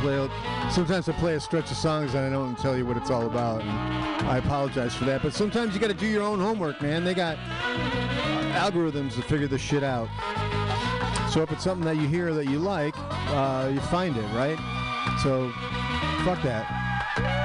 play. 0.00 0.30
Sometimes 0.70 1.08
I 1.08 1.12
play 1.14 1.34
a 1.34 1.40
stretch 1.40 1.72
of 1.72 1.76
songs 1.76 2.14
and 2.14 2.24
I 2.24 2.30
don't 2.30 2.56
tell 2.56 2.76
you 2.76 2.86
what 2.86 2.96
it's 2.96 3.10
all 3.10 3.26
about. 3.26 3.62
And 3.62 4.28
I 4.28 4.38
apologize 4.38 4.94
for 4.94 5.06
that, 5.06 5.24
but 5.24 5.34
sometimes 5.34 5.74
you 5.74 5.80
got 5.80 5.88
to 5.88 5.94
do 5.94 6.06
your 6.06 6.22
own 6.22 6.38
homework, 6.38 6.80
man. 6.80 7.02
They 7.02 7.14
got 7.14 7.36
algorithms 8.54 9.16
to 9.16 9.22
figure 9.22 9.48
this 9.48 9.60
shit 9.60 9.82
out. 9.82 10.08
So 11.32 11.42
if 11.42 11.50
it's 11.50 11.64
something 11.64 11.84
that 11.84 12.00
you 12.00 12.06
hear 12.06 12.32
that 12.32 12.46
you 12.46 12.60
like, 12.60 12.94
uh, 12.96 13.68
you 13.74 13.80
find 13.80 14.16
it, 14.16 14.34
right? 14.36 14.58
So 15.20 15.50
fuck 16.24 16.40
that. 16.44 17.41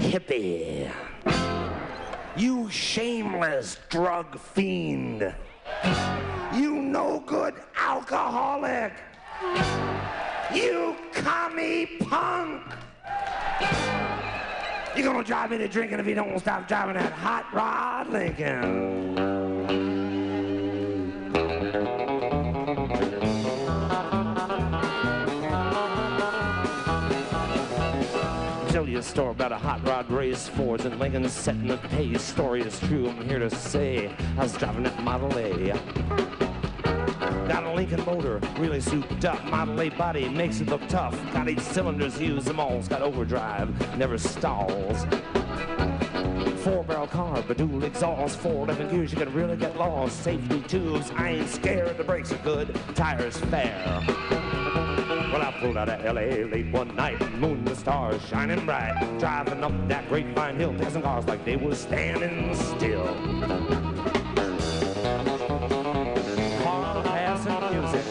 Hippie, 0.00 0.90
you 2.34 2.70
shameless 2.70 3.78
drug 3.90 4.38
fiend, 4.38 5.34
you 6.54 6.74
no 6.76 7.22
good 7.26 7.54
alcoholic, 7.76 8.94
you 10.54 10.96
commie 11.12 11.86
punk. 12.00 12.62
You're 14.96 15.06
gonna 15.06 15.22
drive 15.22 15.50
me 15.50 15.58
to 15.58 15.68
drinking 15.68 16.00
if 16.00 16.06
you 16.06 16.14
don't 16.14 16.38
stop 16.40 16.66
driving 16.66 16.94
that 16.94 17.12
hot 17.12 17.46
rod 17.52 18.08
Lincoln. 18.08 19.39
A 28.96 29.02
story 29.02 29.30
about 29.30 29.52
a 29.52 29.58
hot 29.58 29.86
rod 29.86 30.10
race. 30.10 30.48
Fords 30.48 30.84
and 30.84 30.98
Lincolns 30.98 31.32
setting 31.32 31.66
the 31.66 31.76
pace. 31.76 32.22
Story 32.22 32.62
is 32.62 32.78
true, 32.80 33.08
I'm 33.08 33.28
here 33.28 33.38
to 33.38 33.50
say. 33.50 34.14
I 34.36 34.42
was 34.42 34.56
driving 34.56 34.84
that 34.84 35.02
Model 35.02 35.36
A. 35.38 35.72
Got 37.48 37.64
a 37.64 37.72
Lincoln 37.74 38.04
motor, 38.04 38.40
really 38.58 38.80
souped 38.80 39.24
up. 39.24 39.44
Model 39.46 39.80
A 39.80 39.88
body 39.90 40.28
makes 40.28 40.60
it 40.60 40.68
look 40.68 40.86
tough. 40.88 41.14
Got 41.32 41.48
eight 41.48 41.60
cylinders, 41.60 42.20
use 42.20 42.44
them 42.44 42.60
all. 42.60 42.80
Got 42.82 43.02
overdrive, 43.02 43.98
never 43.98 44.18
stalls. 44.18 45.04
Four 46.62 46.84
barrel 46.84 47.06
carb, 47.06 47.48
a 47.48 47.54
dual 47.54 47.84
exhaust, 47.84 48.38
four 48.38 48.64
eleven 48.64 48.88
gears, 48.90 49.12
you 49.12 49.18
can 49.18 49.32
really 49.32 49.56
get 49.56 49.76
lost. 49.76 50.22
Safety 50.22 50.60
tubes, 50.62 51.10
I 51.16 51.30
ain't 51.30 51.48
scared. 51.48 51.96
The 51.96 52.04
brakes 52.04 52.32
are 52.32 52.38
good, 52.38 52.78
tires 52.94 53.38
fair. 53.38 54.69
Well, 55.32 55.42
I 55.42 55.52
pulled 55.60 55.76
out 55.76 55.88
of 55.88 56.04
L.A. 56.04 56.42
late 56.42 56.72
one 56.72 56.96
night, 56.96 57.20
moon 57.38 57.64
the 57.64 57.76
stars 57.76 58.20
shining 58.26 58.66
bright, 58.66 58.94
driving 59.20 59.62
up 59.62 59.72
that 59.86 60.08
grapevine 60.08 60.56
hill, 60.56 60.74
passing 60.74 61.02
cars 61.02 61.24
like 61.26 61.44
they 61.44 61.54
was 61.54 61.78
standing 61.78 62.52
still. 62.56 63.06
Car 66.64 67.02
passing 67.04 67.60
music. 67.70 68.04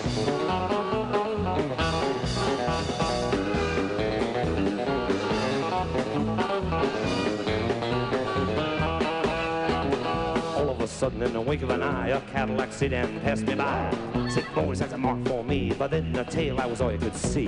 All 10.55 10.69
of 10.69 10.79
a 10.79 10.87
sudden, 10.87 11.21
in 11.21 11.33
the 11.33 11.41
wink 11.41 11.63
of 11.63 11.69
an 11.71 11.83
eye, 11.83 12.07
a 12.09 12.21
Cadillac 12.31 12.71
sedan 12.71 13.19
passed 13.19 13.45
me 13.45 13.55
by. 13.55 14.08
Said, 14.29 14.45
boys, 14.53 14.77
that's 14.77 14.93
a 14.93 14.97
mark 14.97 15.27
for 15.27 15.43
me, 15.43 15.73
but 15.73 15.91
in 15.91 16.13
the 16.13 16.23
tail 16.23 16.61
I 16.61 16.67
was 16.67 16.81
all 16.81 16.91
you 16.91 16.99
could 16.99 17.15
see. 17.15 17.47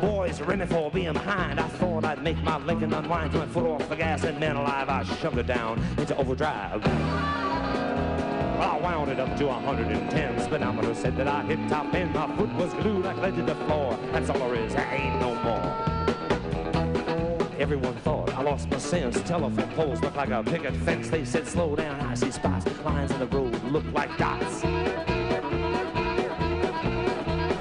Boys 0.00 0.40
ran 0.40 0.66
for 0.66 0.90
being 0.90 1.12
behind. 1.12 1.60
I 1.60 1.68
thought 1.68 2.04
I'd 2.04 2.24
make 2.24 2.36
my 2.38 2.58
Lincoln 2.58 2.92
unwind, 2.92 3.30
threw 3.30 3.40
my 3.40 3.46
foot 3.46 3.66
off 3.66 3.88
the 3.88 3.94
gas, 3.94 4.24
and 4.24 4.40
man 4.40 4.56
alive, 4.56 4.88
I 4.88 5.04
shoved 5.04 5.38
it 5.38 5.46
down 5.46 5.80
into 5.96 6.16
overdrive. 6.16 6.84
I 8.60 8.78
wound 8.82 9.12
it 9.12 9.20
up 9.20 9.36
to 9.38 9.46
110. 9.46 10.40
Speedometer 10.40 10.94
said 10.94 11.16
that 11.18 11.28
I 11.28 11.44
hit 11.44 11.68
top 11.68 11.94
end. 11.94 12.12
My 12.12 12.26
foot 12.36 12.52
was 12.54 12.74
glued 12.74 13.04
like 13.04 13.16
lead 13.18 13.36
to 13.36 13.42
the 13.42 13.54
floor. 13.66 13.96
That's 14.10 14.28
all 14.28 14.40
there 14.40 14.56
is. 14.56 14.74
There 14.74 14.88
ain't 14.90 15.20
no 15.20 15.34
more. 15.36 15.90
Everyone 17.58 17.94
thought 17.98 18.19
lost 18.50 18.68
my 18.68 18.78
sense. 18.78 19.22
Telephone 19.22 19.68
poles 19.76 20.00
look 20.02 20.16
like 20.16 20.30
a 20.30 20.42
picket 20.42 20.74
fence. 20.78 21.08
They 21.08 21.24
said 21.24 21.46
slow 21.46 21.76
down. 21.76 22.00
I 22.00 22.14
see 22.14 22.32
spots. 22.32 22.66
Lines 22.84 23.12
in 23.12 23.20
the 23.20 23.26
road 23.28 23.54
look 23.64 23.84
like 23.92 24.10
dots. 24.18 24.62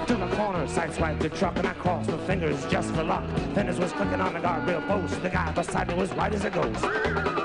To 0.07 0.15
the 0.15 0.27
corner, 0.35 0.65
sideswiped 0.65 1.19
the 1.19 1.29
truck, 1.29 1.57
and 1.57 1.67
I 1.67 1.73
crossed 1.73 2.09
my 2.09 2.17
fingers 2.25 2.65
just 2.65 2.91
for 2.95 3.03
luck. 3.03 3.23
Fenders 3.53 3.79
was 3.79 3.91
clicking 3.91 4.19
on 4.19 4.33
the 4.33 4.39
guardrail 4.39 4.85
post. 4.87 5.21
The 5.21 5.29
guy 5.29 5.51
beside 5.51 5.89
me 5.89 5.93
was 5.93 6.11
white 6.13 6.33
as 6.33 6.45
a 6.45 6.49
ghost. 6.49 7.38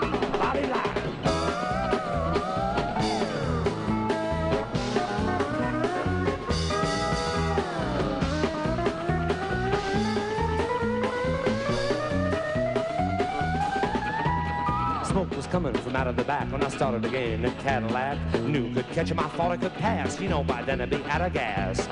Coming 15.54 15.72
from 15.72 15.94
out 15.94 16.08
of 16.08 16.16
the 16.16 16.24
back 16.24 16.50
when 16.50 16.64
I 16.64 16.68
started 16.68 17.04
again. 17.04 17.42
The 17.42 17.50
Cadillac 17.62 18.18
knew 18.40 18.74
could 18.74 18.88
catch 18.88 19.12
him. 19.12 19.20
I 19.20 19.28
thought 19.28 19.52
I 19.52 19.56
could 19.56 19.72
pass. 19.74 20.20
You 20.20 20.28
know, 20.28 20.42
by 20.42 20.62
then 20.62 20.80
I'd 20.80 20.90
be 20.90 21.00
out 21.04 21.20
of 21.20 21.32
gas. 21.32 21.86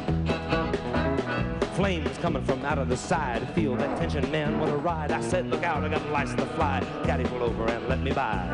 Flames 1.77 2.19
coming 2.19 2.43
from 2.43 2.65
out 2.65 2.79
of 2.79 2.89
the 2.89 2.97
side. 2.97 3.49
Feel 3.55 3.77
that 3.77 3.97
tension, 3.99 4.29
man, 4.33 4.59
what 4.59 4.69
a 4.69 4.77
ride. 4.77 5.13
I 5.13 5.21
said, 5.21 5.49
look 5.49 5.63
out, 5.63 5.85
I 5.85 5.91
got 5.91 6.05
license 6.11 6.41
to 6.41 6.47
fly. 6.57 6.85
Caddy 7.05 7.23
pulled 7.23 7.43
over 7.43 7.69
and 7.69 7.89
let 7.89 8.01
me 8.01 8.11
by. 8.11 8.51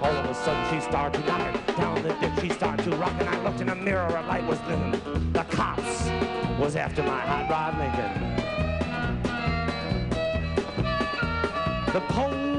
All 0.00 0.16
of 0.16 0.24
a 0.24 0.34
sudden 0.34 0.64
she 0.72 0.80
started 0.88 1.20
to 1.20 1.26
knock 1.26 1.76
down 1.76 2.02
the 2.02 2.14
ditch. 2.14 2.40
She 2.40 2.48
started 2.48 2.90
to 2.90 2.96
rock, 2.96 3.12
and 3.18 3.28
I 3.28 3.44
looked 3.44 3.60
in 3.60 3.66
the 3.66 3.74
mirror. 3.74 4.06
A 4.06 4.22
light 4.28 4.46
was 4.46 4.58
glimmering. 4.60 5.32
The 5.34 5.44
cops 5.50 6.08
was 6.58 6.74
after 6.74 7.02
my 7.02 7.20
hot 7.20 7.50
rod 7.50 7.76
Lincoln. 7.78 8.40
The 11.92 12.00
police, 12.14 12.49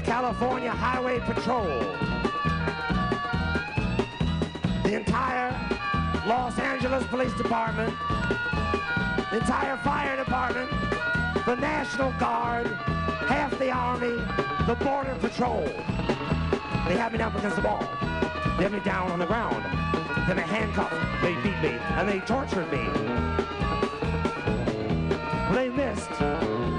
the 0.00 0.06
California 0.06 0.70
Highway 0.70 1.20
Patrol, 1.20 1.78
the 4.82 4.94
entire 4.94 5.50
Los 6.26 6.58
Angeles 6.58 7.04
Police 7.08 7.34
Department, 7.34 7.94
the 9.30 9.38
entire 9.38 9.76
fire 9.78 10.16
department, 10.16 10.70
the 11.44 11.56
National 11.56 12.12
Guard, 12.12 12.66
half 13.28 13.58
the 13.58 13.70
Army, 13.70 14.16
the 14.66 14.74
Border 14.82 15.16
Patrol. 15.16 15.64
They 16.86 16.96
had 16.96 17.12
me 17.12 17.18
down 17.18 17.36
against 17.36 17.56
the 17.56 17.62
wall. 17.62 17.86
They 18.56 18.64
had 18.64 18.72
me 18.72 18.80
down 18.80 19.10
on 19.10 19.18
the 19.18 19.26
ground. 19.26 19.62
Then 20.26 20.36
they 20.36 20.42
handcuffed, 20.42 20.92
me. 20.92 21.34
they 21.34 21.34
beat 21.42 21.60
me, 21.60 21.78
and 21.98 22.08
they 22.08 22.20
tortured 22.20 22.70
me. 22.72 22.88
They 25.54 25.68
missed 25.68 26.69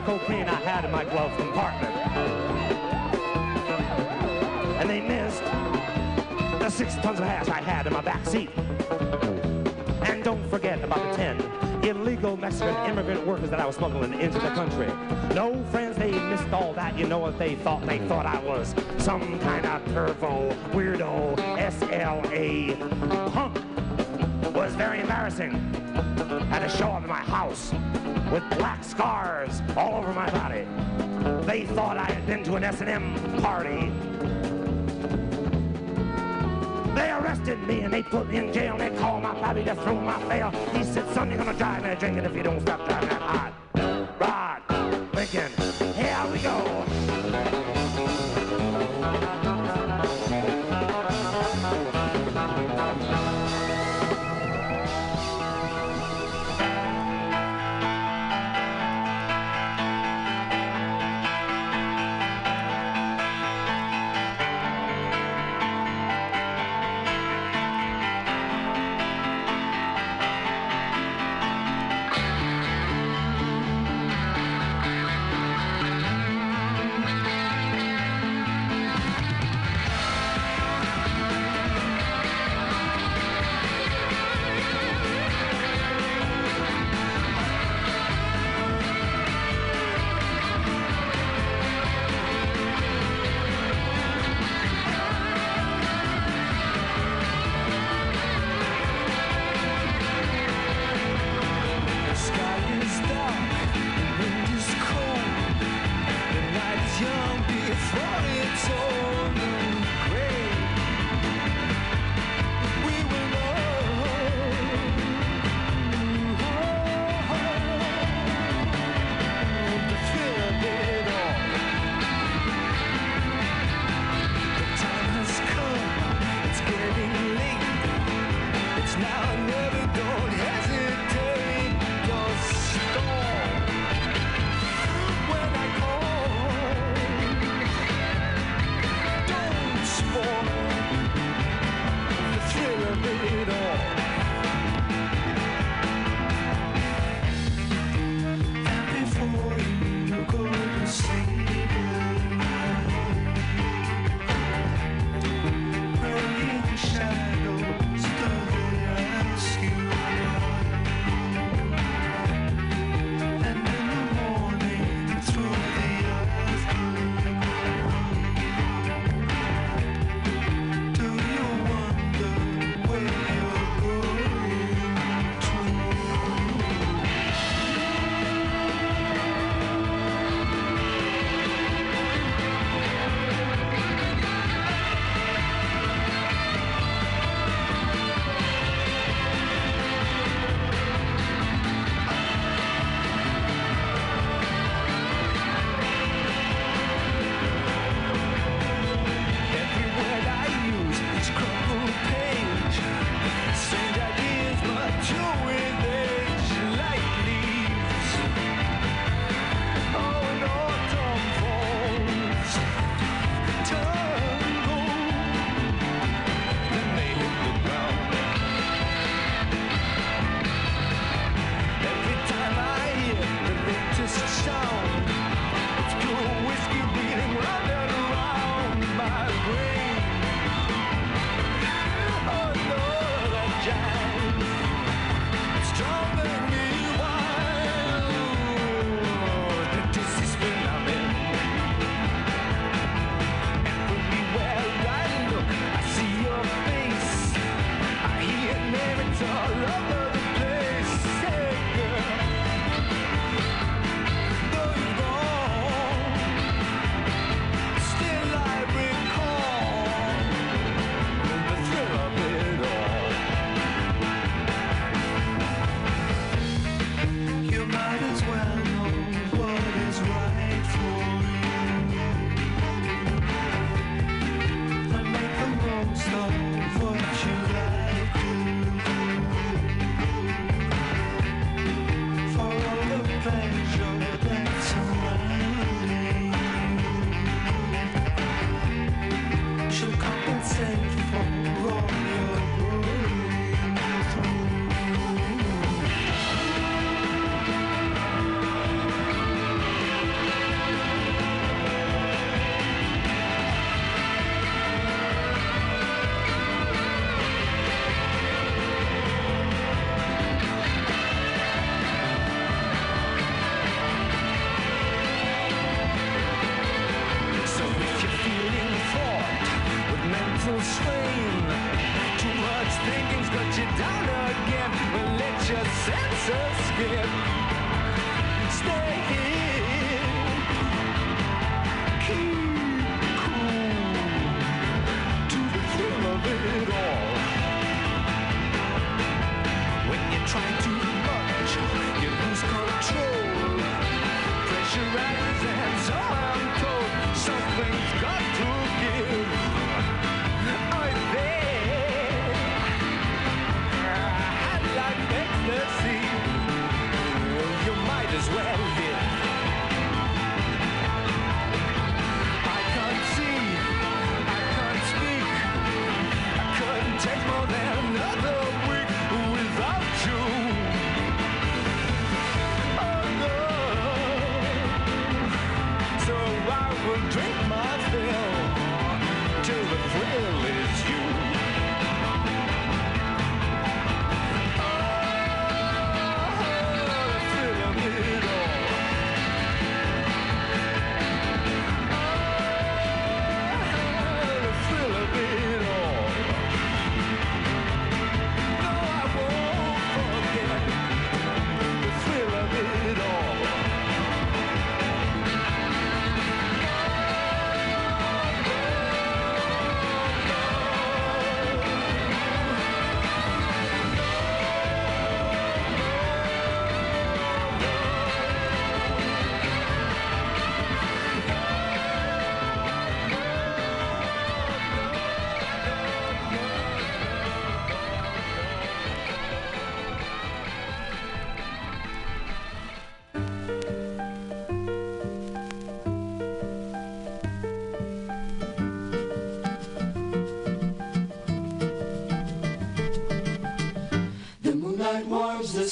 the 0.00 0.06
cocaine 0.06 0.48
I 0.48 0.54
had 0.54 0.84
in 0.84 0.90
my 0.90 1.04
glove 1.04 1.36
compartment. 1.36 1.94
And 4.80 4.88
they 4.88 5.00
missed 5.00 5.42
the 6.58 6.70
six 6.70 6.94
tons 6.96 7.20
of 7.20 7.26
hash 7.26 7.48
I 7.48 7.60
had 7.60 7.86
in 7.86 7.92
my 7.92 8.00
back 8.00 8.24
seat. 8.26 8.50
And 10.02 10.24
don't 10.24 10.48
forget 10.48 10.82
about 10.82 11.02
the 11.10 11.16
10 11.16 11.84
illegal 11.84 12.36
Mexican 12.36 12.74
immigrant 12.88 13.26
workers 13.26 13.50
that 13.50 13.60
I 13.60 13.66
was 13.66 13.76
smuggling 13.76 14.18
into 14.18 14.38
the 14.38 14.50
country. 14.50 14.86
No, 15.34 15.62
friends, 15.70 15.96
they 15.96 16.12
missed 16.12 16.50
all 16.52 16.72
that. 16.74 16.96
You 16.98 17.06
know 17.06 17.18
what 17.18 17.38
they 17.38 17.56
thought? 17.56 17.84
They 17.86 17.98
thought 18.08 18.26
I 18.26 18.40
was 18.42 18.74
some 18.98 19.38
kind 19.40 19.66
of 19.66 19.82
pervo, 19.86 20.54
weirdo, 20.72 21.36
SLA 21.58 23.32
punk. 23.32 24.54
Was 24.54 24.74
very 24.74 25.00
embarrassing. 25.00 25.89
Had 26.48 26.60
to 26.60 26.68
show 26.68 26.88
up 26.88 27.02
at 27.02 27.08
my 27.08 27.20
house 27.20 27.72
with 28.32 28.42
black 28.58 28.82
scars 28.82 29.60
all 29.76 29.96
over 29.96 30.12
my 30.12 30.30
body. 30.30 30.66
They 31.46 31.66
thought 31.66 31.96
I 31.96 32.04
had 32.04 32.26
been 32.26 32.42
to 32.44 32.54
an 32.54 32.64
S&M 32.64 33.14
party. 33.42 33.90
They 36.94 37.10
arrested 37.10 37.58
me 37.66 37.80
and 37.80 37.92
they 37.92 38.02
put 38.02 38.28
me 38.28 38.38
in 38.38 38.52
jail 38.52 38.76
and 38.76 38.80
they 38.80 38.98
called 38.98 39.22
my 39.22 39.34
pappy 39.34 39.64
to 39.64 39.74
throw 39.76 40.00
my 40.00 40.22
bail. 40.28 40.50
He 40.72 40.82
said, 40.84 41.12
son, 41.12 41.28
you're 41.28 41.38
gonna 41.38 41.56
drive 41.56 41.82
me 41.82 41.94
drinking 41.96 42.24
if 42.24 42.34
you 42.34 42.42
don't 42.42 42.60
stop 42.60 42.86
driving 42.88 43.08
that 43.10 43.22
hot. 43.22 43.52
Rod, 44.18 45.14
Lincoln, 45.14 45.52
here 45.94 46.26
we 46.32 46.38
go. 46.38 46.79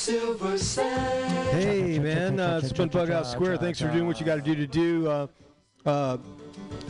Silver 0.08 0.56
sand. 0.56 1.48
Hey 1.62 1.98
man, 1.98 2.40
uh, 2.40 2.60
it's 2.62 2.72
been 2.72 2.88
Bug 2.88 3.10
Out 3.10 3.26
Square. 3.26 3.58
Thanks 3.58 3.78
for 3.80 3.88
doing 3.88 4.06
what 4.06 4.18
you 4.18 4.24
got 4.24 4.36
to 4.36 4.40
do 4.40 4.54
to 4.54 4.66
do. 4.66 5.06
Uh, 5.06 5.26
uh, 5.84 6.16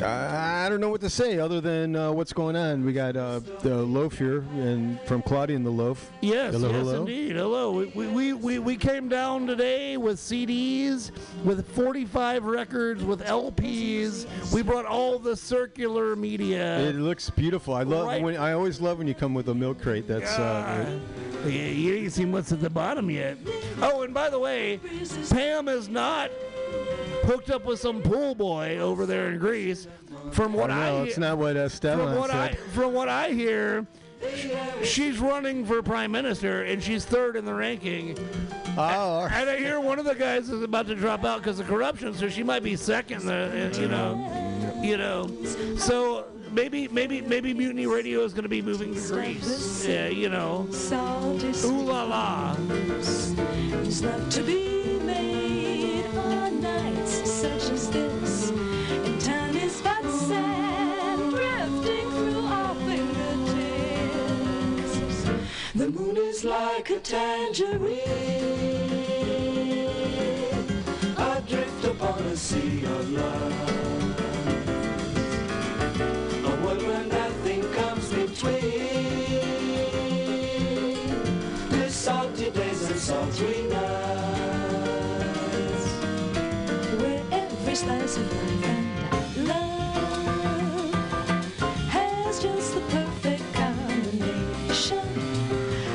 I 0.00 0.66
I 0.66 0.68
don't 0.68 0.80
know 0.80 0.88
what 0.90 1.00
to 1.00 1.10
say 1.10 1.38
other 1.40 1.60
than 1.60 1.96
uh, 1.96 2.12
what's 2.12 2.32
going 2.32 2.54
on. 2.54 2.84
We 2.84 2.92
got 2.92 3.16
uh, 3.16 3.40
the 3.62 3.76
loaf 3.76 4.18
here, 4.18 4.44
and 4.54 5.00
from 5.02 5.22
Claudia 5.22 5.56
and 5.56 5.66
the 5.66 5.70
loaf. 5.70 6.12
Yes, 6.20 6.52
Hello, 6.52 6.68
yes, 6.68 6.76
hello. 6.78 7.00
indeed. 7.00 7.34
Hello. 7.36 7.72
We, 7.72 7.86
we, 7.86 8.06
we, 8.06 8.32
we, 8.34 8.58
we 8.60 8.76
came 8.76 9.08
down 9.08 9.46
today 9.48 9.96
with 9.96 10.18
CDs, 10.18 11.10
with 11.44 11.66
45 11.74 12.44
records, 12.44 13.02
with 13.04 13.24
LPs. 13.24 14.26
We 14.52 14.62
brought 14.62 14.84
all 14.86 15.18
the 15.18 15.34
circular 15.36 16.14
media. 16.14 16.78
It 16.80 16.96
looks 16.96 17.30
beautiful. 17.30 17.74
I 17.74 17.82
love 17.82 18.06
Right. 18.06 18.22
when 18.22 18.36
I 18.36 18.52
always 18.52 18.80
love 18.80 18.98
when 18.98 19.08
you 19.08 19.14
come 19.14 19.34
with 19.34 19.48
a 19.48 19.54
milk 19.54 19.80
crate. 19.82 20.06
That's 20.06 20.38
uh, 20.38 20.86
Yeah, 20.88 21.27
you 21.46 21.94
ain't 21.94 22.12
seen 22.12 22.32
what's 22.32 22.52
at 22.52 22.60
the 22.60 22.70
bottom 22.70 23.10
yet. 23.10 23.38
Oh, 23.80 24.02
and 24.02 24.12
by 24.12 24.28
the 24.30 24.38
way, 24.38 24.80
Pam 25.30 25.68
is 25.68 25.88
not 25.88 26.30
hooked 27.22 27.50
up 27.50 27.64
with 27.64 27.78
some 27.78 28.02
pool 28.02 28.34
boy 28.34 28.78
over 28.78 29.06
there 29.06 29.30
in 29.30 29.38
Greece. 29.38 29.86
From 30.32 30.52
what 30.52 30.70
I 30.70 30.90
know 30.90 30.98
I, 30.98 31.06
it's 31.06 31.18
not 31.18 31.38
what 31.38 31.56
uh, 31.56 31.68
from 31.68 31.76
Stefan 31.76 32.16
what 32.16 32.30
I 32.30 32.48
said. 32.48 32.58
from 32.72 32.92
what 32.92 33.08
I 33.08 33.30
hear, 33.30 33.86
she's 34.82 35.18
running 35.18 35.64
for 35.64 35.82
prime 35.82 36.10
minister 36.10 36.64
and 36.64 36.82
she's 36.82 37.04
third 37.04 37.36
in 37.36 37.44
the 37.44 37.54
ranking. 37.54 38.18
Oh, 38.76 39.28
And 39.30 39.48
I 39.48 39.58
hear 39.58 39.80
one 39.80 39.98
of 39.98 40.04
the 40.04 40.14
guys 40.14 40.50
is 40.50 40.62
about 40.62 40.86
to 40.88 40.94
drop 40.94 41.24
out 41.24 41.38
because 41.38 41.60
of 41.60 41.66
corruption, 41.66 42.14
so 42.14 42.28
she 42.28 42.42
might 42.42 42.62
be 42.62 42.76
second. 42.76 43.24
The, 43.26 43.76
you 43.80 43.88
know, 43.88 44.80
you 44.82 44.96
know. 44.96 45.28
So 45.76 46.26
maybe 46.52 46.88
maybe 46.88 47.20
maybe 47.20 47.54
Mutiny 47.54 47.86
Radio 47.86 48.24
is 48.24 48.32
going 48.32 48.42
to 48.44 48.48
be 48.48 48.62
moving 48.62 48.94
to 48.94 49.00
Greece. 49.08 49.86
Yeah, 49.86 50.08
you 50.08 50.28
know. 50.28 50.68
Ooh 51.64 51.82
la 51.82 52.04
la. 52.04 52.54
To 54.30 54.42
be 54.42 54.98
made 55.00 56.06
on 56.16 56.60
nights 56.60 57.30
such 57.30 57.70
as 57.70 57.90
this. 57.90 58.50
And 58.50 59.20
time 59.20 59.56
is 59.56 59.80
but 59.82 60.10
sand 60.10 61.30
drifting 61.30 62.10
through 62.10 62.46
our 62.46 62.74
fingertips. 62.74 63.62
The 65.74 65.90
moon 65.90 66.16
is 66.16 66.44
like 66.44 66.90
a 66.90 66.98
tangerine, 67.00 67.98
adrift 71.16 71.84
upon 71.84 72.22
a 72.22 72.36
sea 72.36 72.84
of 72.84 73.10
love. 73.10 73.67
Slice 87.78 88.16
of 88.16 88.26
life 88.32 88.64
and 88.66 89.46
love 89.46 90.94
has 91.88 92.42
just 92.42 92.74
the 92.74 92.80
perfect 92.90 93.44
combination. 93.54 95.08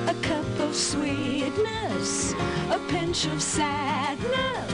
A 0.07 0.13
cup 0.21 0.59
of 0.61 0.73
sweetness, 0.73 2.35
a 2.71 2.79
pinch 2.87 3.25
of 3.25 3.41
sadness. 3.41 4.72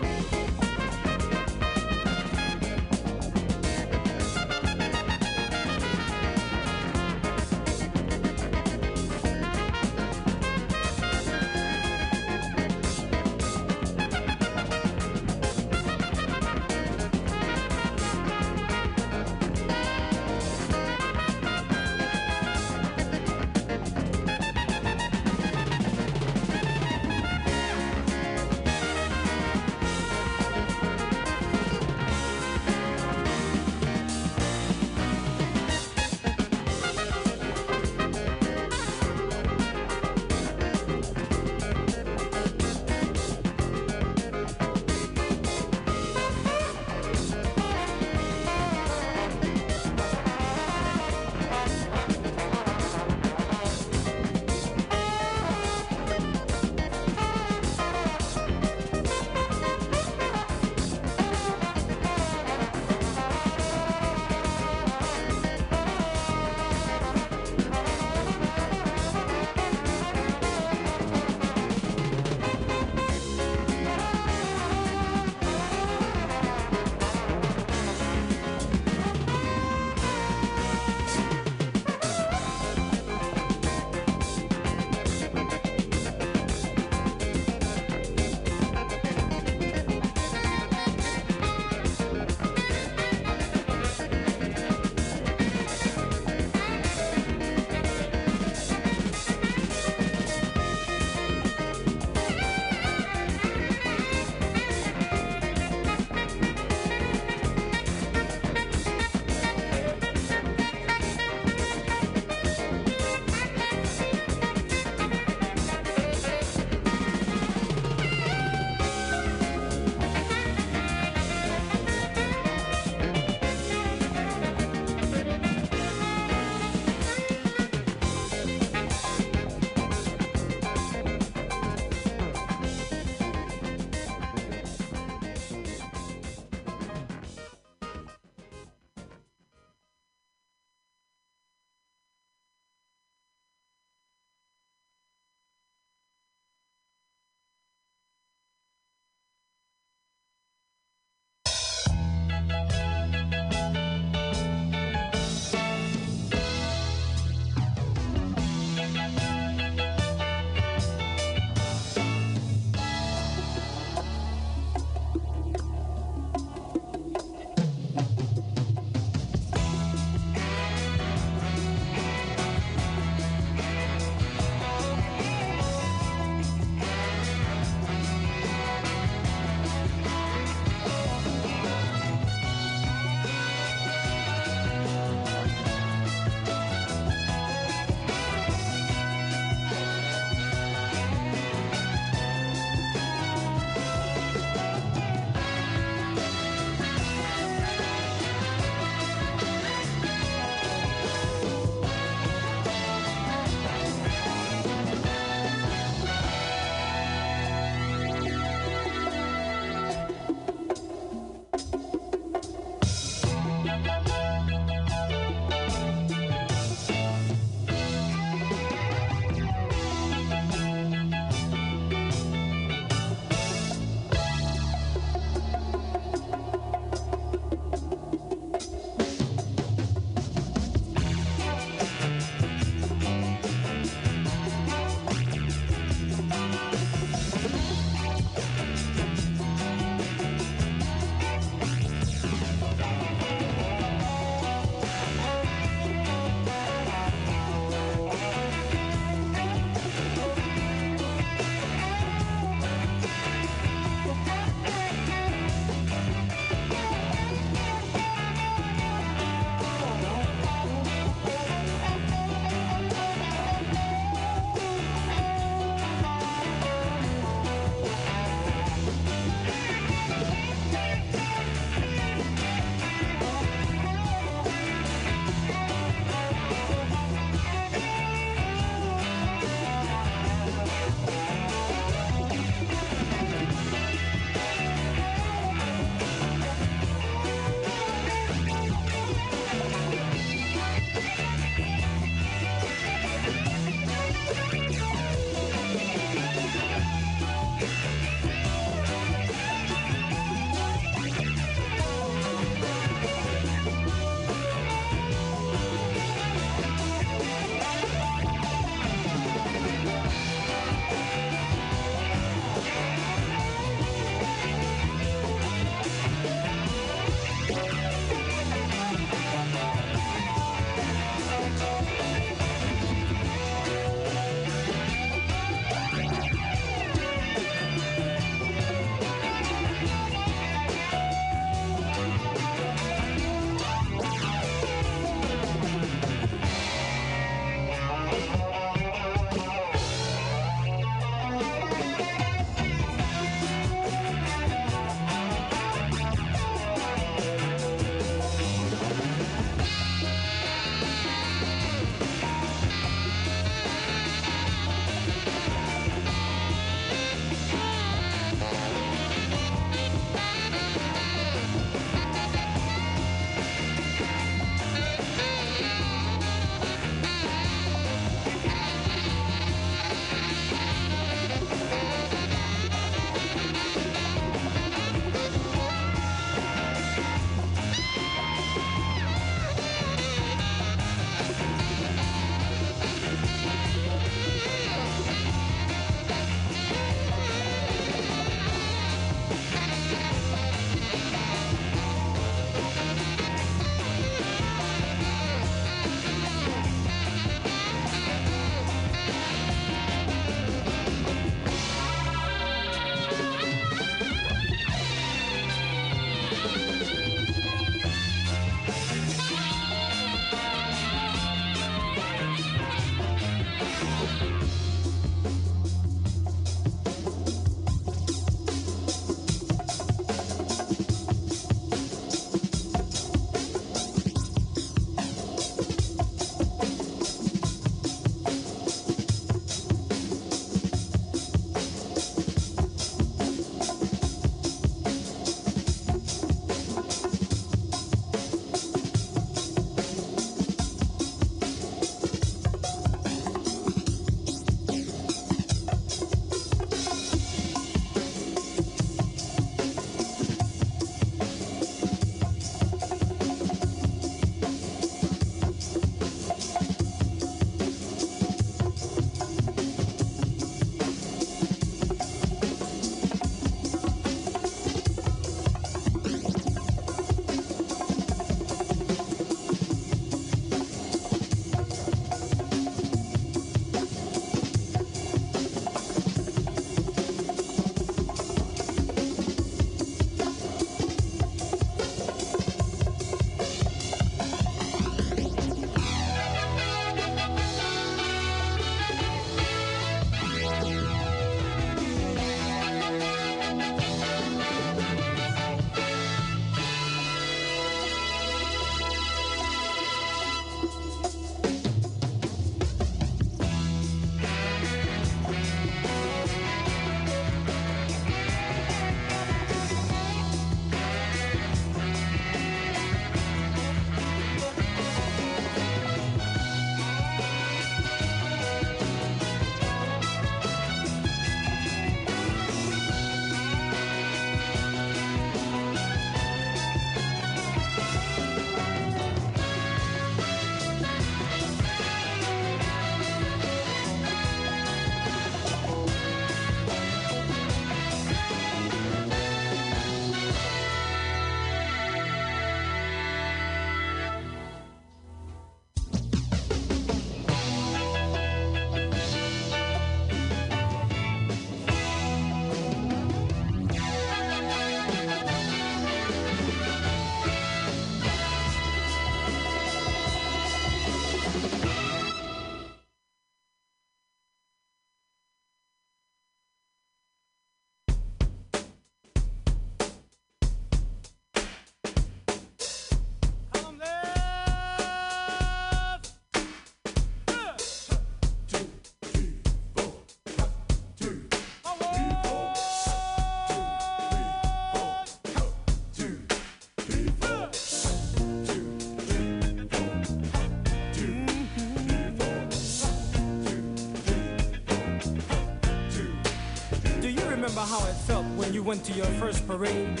You 598.58 598.64
went 598.64 598.82
to 598.82 598.92
your 598.92 599.06
first 599.22 599.46
parade? 599.46 600.00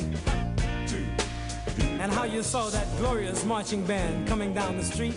And 2.00 2.10
how 2.10 2.24
you 2.24 2.42
saw 2.42 2.68
that 2.70 2.88
glorious 2.98 3.44
marching 3.44 3.84
band 3.84 4.26
coming 4.26 4.52
down 4.52 4.76
the 4.76 4.82
street? 4.82 5.16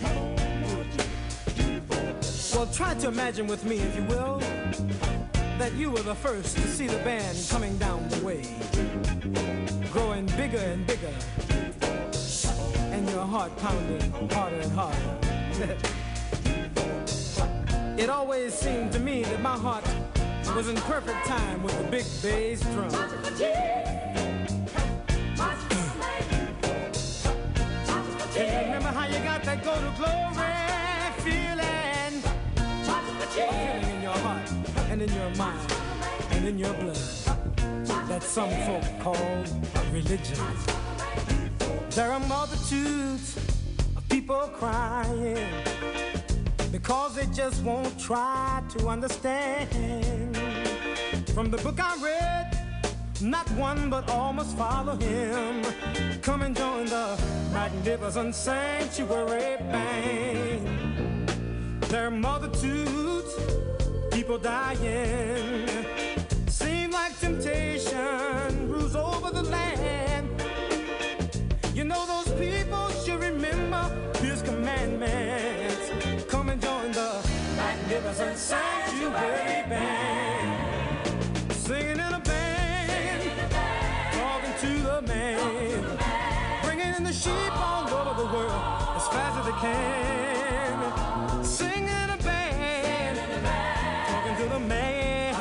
Well, 2.54 2.68
try 2.72 2.94
to 2.94 3.08
imagine 3.08 3.48
with 3.48 3.64
me, 3.64 3.78
if 3.78 3.96
you 3.96 4.04
will, 4.04 4.38
that 5.58 5.72
you 5.72 5.90
were 5.90 6.02
the 6.02 6.14
first 6.14 6.56
to 6.56 6.68
see 6.68 6.86
the 6.86 6.98
band 6.98 7.36
coming 7.50 7.76
down 7.78 8.08
the 8.10 8.24
way, 8.24 8.42
growing 9.90 10.26
bigger 10.36 10.58
and 10.58 10.86
bigger, 10.86 11.12
and 12.94 13.10
your 13.10 13.26
heart 13.26 13.56
pounding 13.56 14.30
harder 14.30 14.60
and 14.60 14.72
harder. 14.72 15.76
it 18.00 18.08
always 18.08 18.54
seemed 18.54 18.92
to 18.92 19.00
me 19.00 19.24
that 19.24 19.40
my 19.40 19.58
heart 19.58 19.84
was 20.54 20.68
in 20.68 20.76
perfect 20.76 21.24
time 21.26 21.62
with 21.62 21.76
the 21.78 21.84
big 21.90 22.04
bass 22.22 22.60
drum. 22.60 23.21
And 28.34 28.66
remember 28.66 28.88
how 28.88 29.06
you 29.06 29.18
got 29.24 29.42
that 29.44 29.64
go 29.64 29.74
to 29.74 29.92
glory 29.96 30.52
feeling? 31.22 32.22
Feeling 33.32 33.96
in 33.96 34.02
your 34.02 34.18
heart 34.18 34.50
and 34.90 35.00
in 35.00 35.12
your 35.14 35.30
mind 35.36 35.72
and 36.32 36.48
in 36.48 36.58
your 36.58 36.74
blood 36.74 36.96
that 38.08 38.22
some 38.22 38.50
folk 38.66 38.84
call 39.00 39.44
religion. 39.92 40.36
There 41.90 42.12
are 42.12 42.20
multitudes 42.20 43.36
of 43.96 44.06
people 44.10 44.50
crying 44.54 45.38
because 46.70 47.14
they 47.14 47.26
just 47.26 47.62
won't 47.62 47.98
try 47.98 48.62
to 48.76 48.88
understand. 48.88 50.36
From 51.34 51.50
the 51.50 51.56
book 51.58 51.80
I 51.80 51.96
read, 52.02 52.41
not 53.22 53.48
one 53.52 53.88
but 53.88 54.08
all 54.10 54.32
must 54.32 54.56
follow 54.56 54.96
him. 54.96 55.62
Come 56.22 56.42
and 56.42 56.56
join 56.56 56.86
the 56.86 57.18
magnificent 57.52 58.34
sanctuary 58.34 59.56
band. 59.70 61.28
There 61.82 62.06
are 62.06 62.10
multitudes, 62.10 63.34
people 64.10 64.38
dying. 64.38 65.68
Seem 66.48 66.90
like 66.90 67.18
temptation 67.18 68.68
rules 68.68 68.96
over 68.96 69.30
the 69.30 69.42
land. 69.42 70.28
You 71.74 71.84
know 71.84 72.04
those 72.06 72.32
people 72.38 72.88
should 73.04 73.20
remember 73.20 73.90
his 74.18 74.42
commandments. 74.42 76.24
Come 76.28 76.48
and 76.48 76.60
join 76.60 76.92
the 76.92 77.22
magnificent 77.56 78.36
sanctuary 78.38 79.61
world 88.32 88.50
as 88.96 89.06
fast 89.08 89.38
as 89.40 89.44
they 89.46 89.52
can. 89.60 91.44
Singing 91.44 91.84
in 91.84 92.10
a 92.10 92.16
band, 92.18 93.18
talking 94.08 94.36
to 94.42 94.48
the 94.54 94.60
man, 94.60 95.34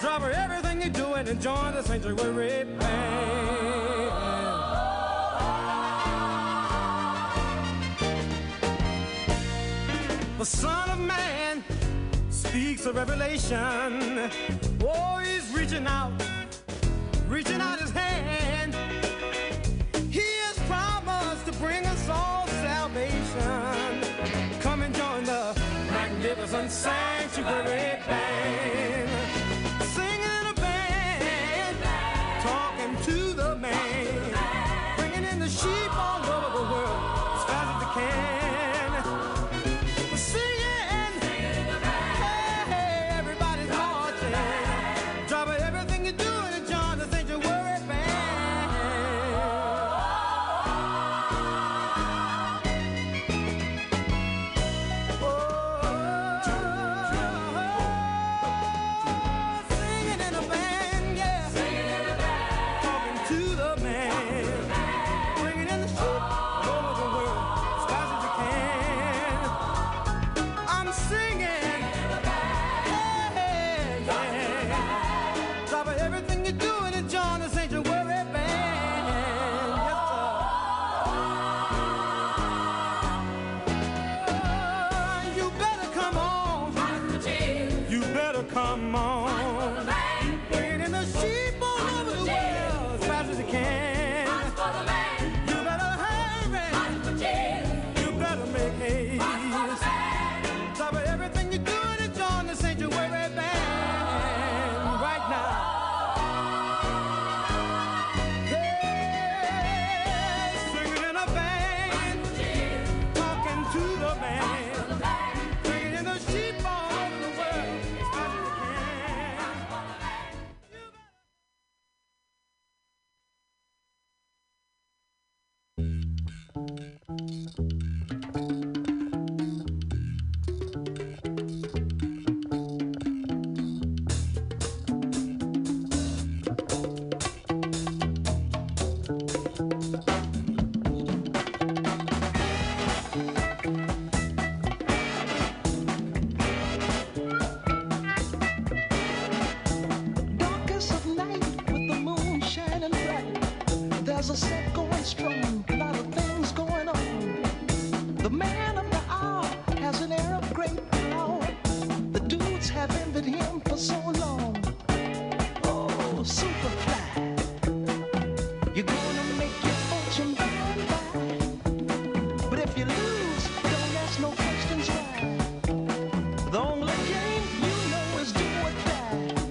drop 0.00 0.22
everything 0.22 0.80
you're 0.80 0.90
doing 0.90 1.28
and 1.28 1.40
join 1.40 1.72
the 1.74 1.82
sanctuary 1.82 2.64
band. 2.64 3.06
The 10.38 10.44
Son 10.44 10.90
of 10.90 10.98
Man 10.98 11.64
speaks 12.30 12.86
of 12.86 12.96
revelation. 12.96 14.30
Oh, 14.82 15.18
he's 15.24 15.48
reaching 15.56 15.86
out, 15.86 16.12
reaching 17.28 17.60
out 17.60 17.78
his 17.80 17.90
hand. 17.90 18.35
Sanctuary 27.46 27.98
band. 28.08 28.25